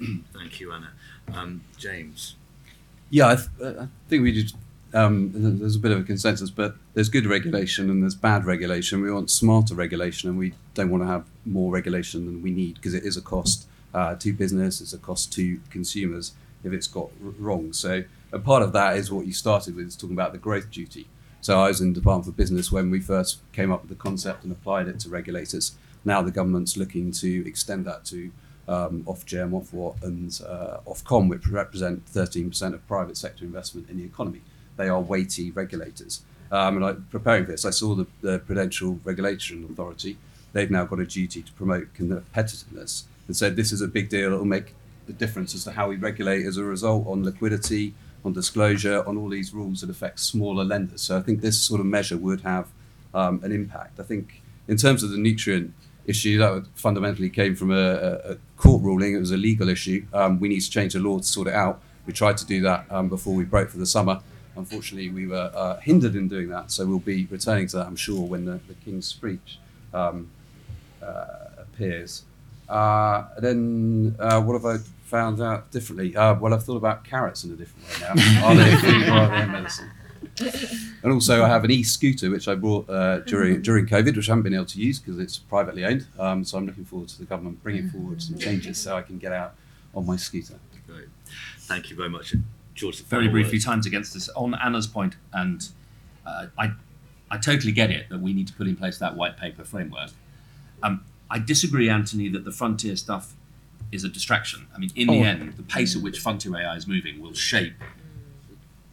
[0.34, 0.90] Thank you, Anna.
[1.32, 2.36] Um, James.
[3.10, 4.56] Yeah, I, th- uh, I think we just
[4.94, 9.02] um, there's a bit of a consensus, but there's good regulation and there's bad regulation.
[9.02, 12.74] We want smarter regulation, and we don't want to have more regulation than we need
[12.74, 16.32] because it is a cost uh, to business, it's a cost to consumers
[16.64, 17.72] if it's got r- wrong.
[17.72, 20.70] So a part of that is what you started with, is talking about the growth
[20.70, 21.06] duty.
[21.40, 23.96] So I was in the Department for Business when we first came up with the
[23.96, 25.72] concept and applied it to regulators.
[26.04, 28.30] Now the government's looking to extend that to
[28.66, 34.04] um, Ofgem, Ofwat, and uh, Ofcom, which represent 13% of private sector investment in the
[34.04, 34.42] economy.
[34.76, 36.22] They are weighty regulators.
[36.50, 40.18] Um, and I, preparing for this, I saw the, the Prudential Regulation Authority.
[40.52, 44.32] They've now got a duty to promote competitiveness and said this is a big deal.
[44.32, 44.74] It will make
[45.08, 47.94] a difference as to how we regulate as a result on liquidity,
[48.28, 51.02] on disclosure, on all these rules that affect smaller lenders.
[51.02, 52.68] So I think this sort of measure would have
[53.14, 53.98] um, an impact.
[53.98, 55.72] I think in terms of the nutrient
[56.06, 59.14] issue, that fundamentally came from a, a, court ruling.
[59.14, 60.04] It was a legal issue.
[60.12, 61.80] Um, we need to change the law to sort it out.
[62.06, 64.20] We tried to do that um, before we broke for the summer.
[64.56, 66.70] Unfortunately, we were uh, hindered in doing that.
[66.70, 69.58] So we'll be returning to that, I'm sure, when the, the King's Speech
[69.94, 70.28] um,
[71.02, 72.24] uh, appears.
[72.68, 74.78] Uh, then, uh, what have I
[75.08, 76.14] found out differently?
[76.14, 78.46] Uh, well, I've thought about carrots in a different way now.
[78.46, 79.90] are they food or are they medicine?
[81.02, 84.32] And also, I have an e-scooter which I bought uh, during during COVID, which I
[84.32, 86.06] haven't been able to use because it's privately owned.
[86.18, 89.18] Um, so I'm looking forward to the government bringing forward some changes so I can
[89.18, 89.54] get out
[89.94, 90.54] on my scooter.
[90.86, 91.08] Great.
[91.60, 92.34] Thank you very much,
[92.74, 93.02] George.
[93.04, 93.64] very briefly, words.
[93.64, 94.28] times against us.
[94.30, 95.68] On Anna's point, and
[96.26, 96.72] uh, I,
[97.30, 100.10] I totally get it that we need to put in place that white paper framework.
[100.82, 103.34] Um, I disagree, Antony, that the frontier stuff
[103.92, 104.66] is a distraction.
[104.74, 105.22] I mean, in the Oh.
[105.24, 107.74] end, the pace at which frontier AI is moving will shape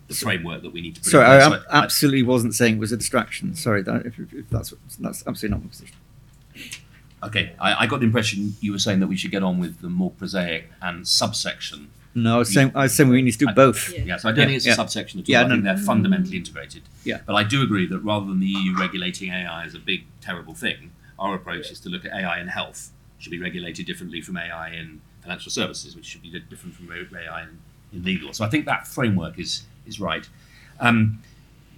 [0.08, 1.62] the framework that we need to put Sorry, in I place.
[1.62, 3.56] So I- absolutely wasn't saying it was a distraction.
[3.56, 5.96] Sorry, that, if, if if that's that's absolutely not my position.
[7.24, 9.82] Okay, I, I got the impression you were saying that we should get on with
[9.82, 11.90] the more prosaic and subsection.
[12.14, 13.92] No, I was saying I was saying we need to do both.
[13.92, 15.32] Yeah, so I don't think it's a subsection at all.
[15.32, 15.50] Yeah, I no.
[15.56, 16.84] think they're fundamentally integrated.
[17.04, 17.20] Yeah.
[17.26, 20.54] But I do agree that rather than the EU regulating AI as a big, terrible
[20.54, 22.92] thing, our approach is to look at AI and health.
[23.18, 27.44] Should be regulated differently from AI in financial services, which should be different from AI
[27.44, 27.60] in,
[27.92, 28.32] in legal.
[28.34, 30.28] So I think that framework is is right.
[30.80, 31.22] Um,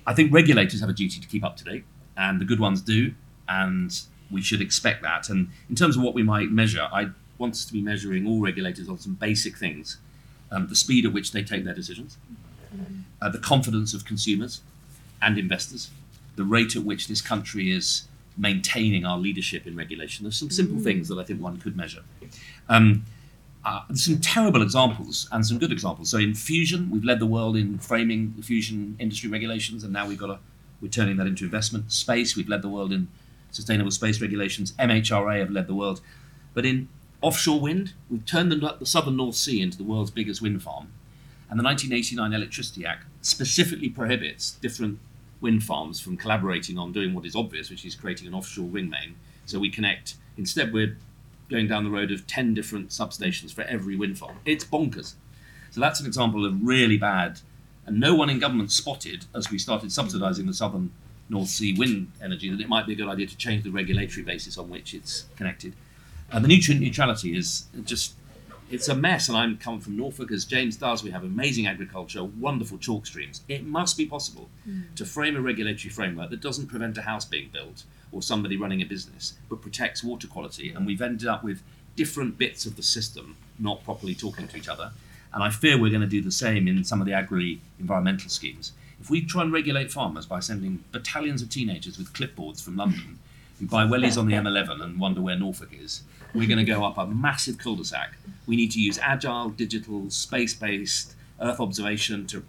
[0.06, 1.86] I think regulators have a duty to keep up to date,
[2.16, 3.14] and the good ones do,
[3.48, 4.00] and
[4.32, 5.30] we should expect that.
[5.30, 8.42] And in terms of what we might measure, I want us to be measuring all
[8.42, 9.98] regulators on some basic things:
[10.52, 12.18] um, the speed at which they take their decisions,
[13.22, 14.62] uh, the confidence of consumers
[15.22, 15.90] and investors,
[16.36, 18.07] the rate at which this country is
[18.38, 20.24] maintaining our leadership in regulation.
[20.24, 20.84] There's some simple Mm.
[20.84, 22.04] things that I think one could measure.
[22.70, 23.06] Um,
[23.66, 26.10] uh, there's some terrible examples and some good examples.
[26.10, 30.18] So in fusion, we've led the world in framing fusion industry regulations, and now we've
[30.18, 30.40] got a,
[30.82, 31.92] we're turning that into investment.
[31.92, 33.08] Space, we've led the world in
[33.52, 34.74] sustainable space regulations.
[34.80, 36.00] MHRA have led the world,
[36.54, 36.88] but in
[37.22, 40.88] offshore wind, we've turned the, the southern North Sea into the world's biggest wind farm.
[41.50, 45.00] And the 1989 Electricity Act specifically prohibits different
[45.42, 48.90] wind farms from collaborating on doing what is obvious, which is creating an offshore wind
[48.90, 49.16] main.
[49.46, 50.16] So we connect.
[50.38, 50.98] Instead, we're
[51.50, 54.38] going down the road of 10 different substations for every wind farm.
[54.46, 55.14] It's bonkers.
[55.72, 57.40] So that's an example of really bad,
[57.86, 60.92] and no one in government spotted as we started subsidising the southern
[61.30, 64.24] North Sea wind energy that it might be a good idea to change the regulatory
[64.24, 65.74] basis on which it's connected.
[66.32, 68.16] And the nutrient neutrality is just
[68.70, 71.04] it's a mess, and I'm coming from Norfolk as James does.
[71.04, 73.42] We have amazing agriculture, wonderful chalk streams.
[73.48, 74.82] It must be possible hmm.
[74.96, 78.82] to frame a regulatory framework that doesn't prevent a house being built or somebody running
[78.82, 80.72] a business, but protects water quality.
[80.72, 81.62] And we've ended up with
[81.96, 84.92] different bits of the system not properly talking to each other.
[85.34, 88.30] And I fear we're going to do the same in some of the agri environmental
[88.30, 88.72] schemes.
[89.00, 93.20] If we try and regulate farmers by sending battalions of teenagers with clipboards from London
[93.60, 96.04] who buy wellies on the M11 and wonder where Norfolk is,
[96.38, 98.16] we're going to go up a massive cul-de-sac.
[98.46, 102.44] We need to use agile, digital, space-based Earth observation to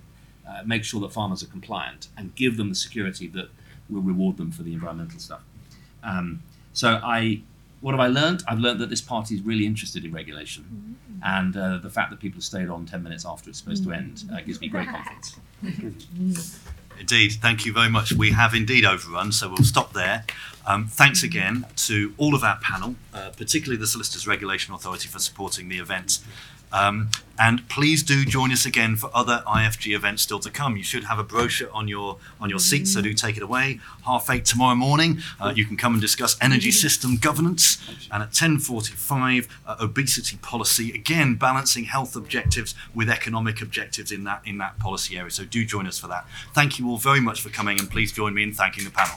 [0.48, 3.48] uh, make sure that farmers are compliant and give them the security that
[3.90, 5.42] will reward them for the environmental stuff.
[6.02, 7.42] Um, so I,
[7.80, 8.42] what have I learned?
[8.46, 12.20] I've learned that this party is really interested in regulation, and uh, the fact that
[12.20, 14.88] people have stayed on ten minutes after it's supposed to end uh, gives me great
[14.88, 15.38] confidence.
[16.98, 18.12] Indeed, thank you very much.
[18.12, 20.24] We have indeed overrun, so we'll stop there.
[20.66, 25.18] Um, thanks again to all of our panel, uh, particularly the Solicitors Regulation Authority for
[25.18, 26.18] supporting the event.
[26.72, 30.76] Um, and please do join us again for other IFG events still to come.
[30.76, 33.78] You should have a brochure on your on your seat, so do take it away.
[34.04, 37.78] Half eight tomorrow morning, uh, you can come and discuss energy system governance,
[38.10, 40.92] and at ten forty-five, uh, obesity policy.
[40.92, 45.30] Again, balancing health objectives with economic objectives in that in that policy area.
[45.30, 46.26] So do join us for that.
[46.54, 49.16] Thank you all very much for coming, and please join me in thanking the panel.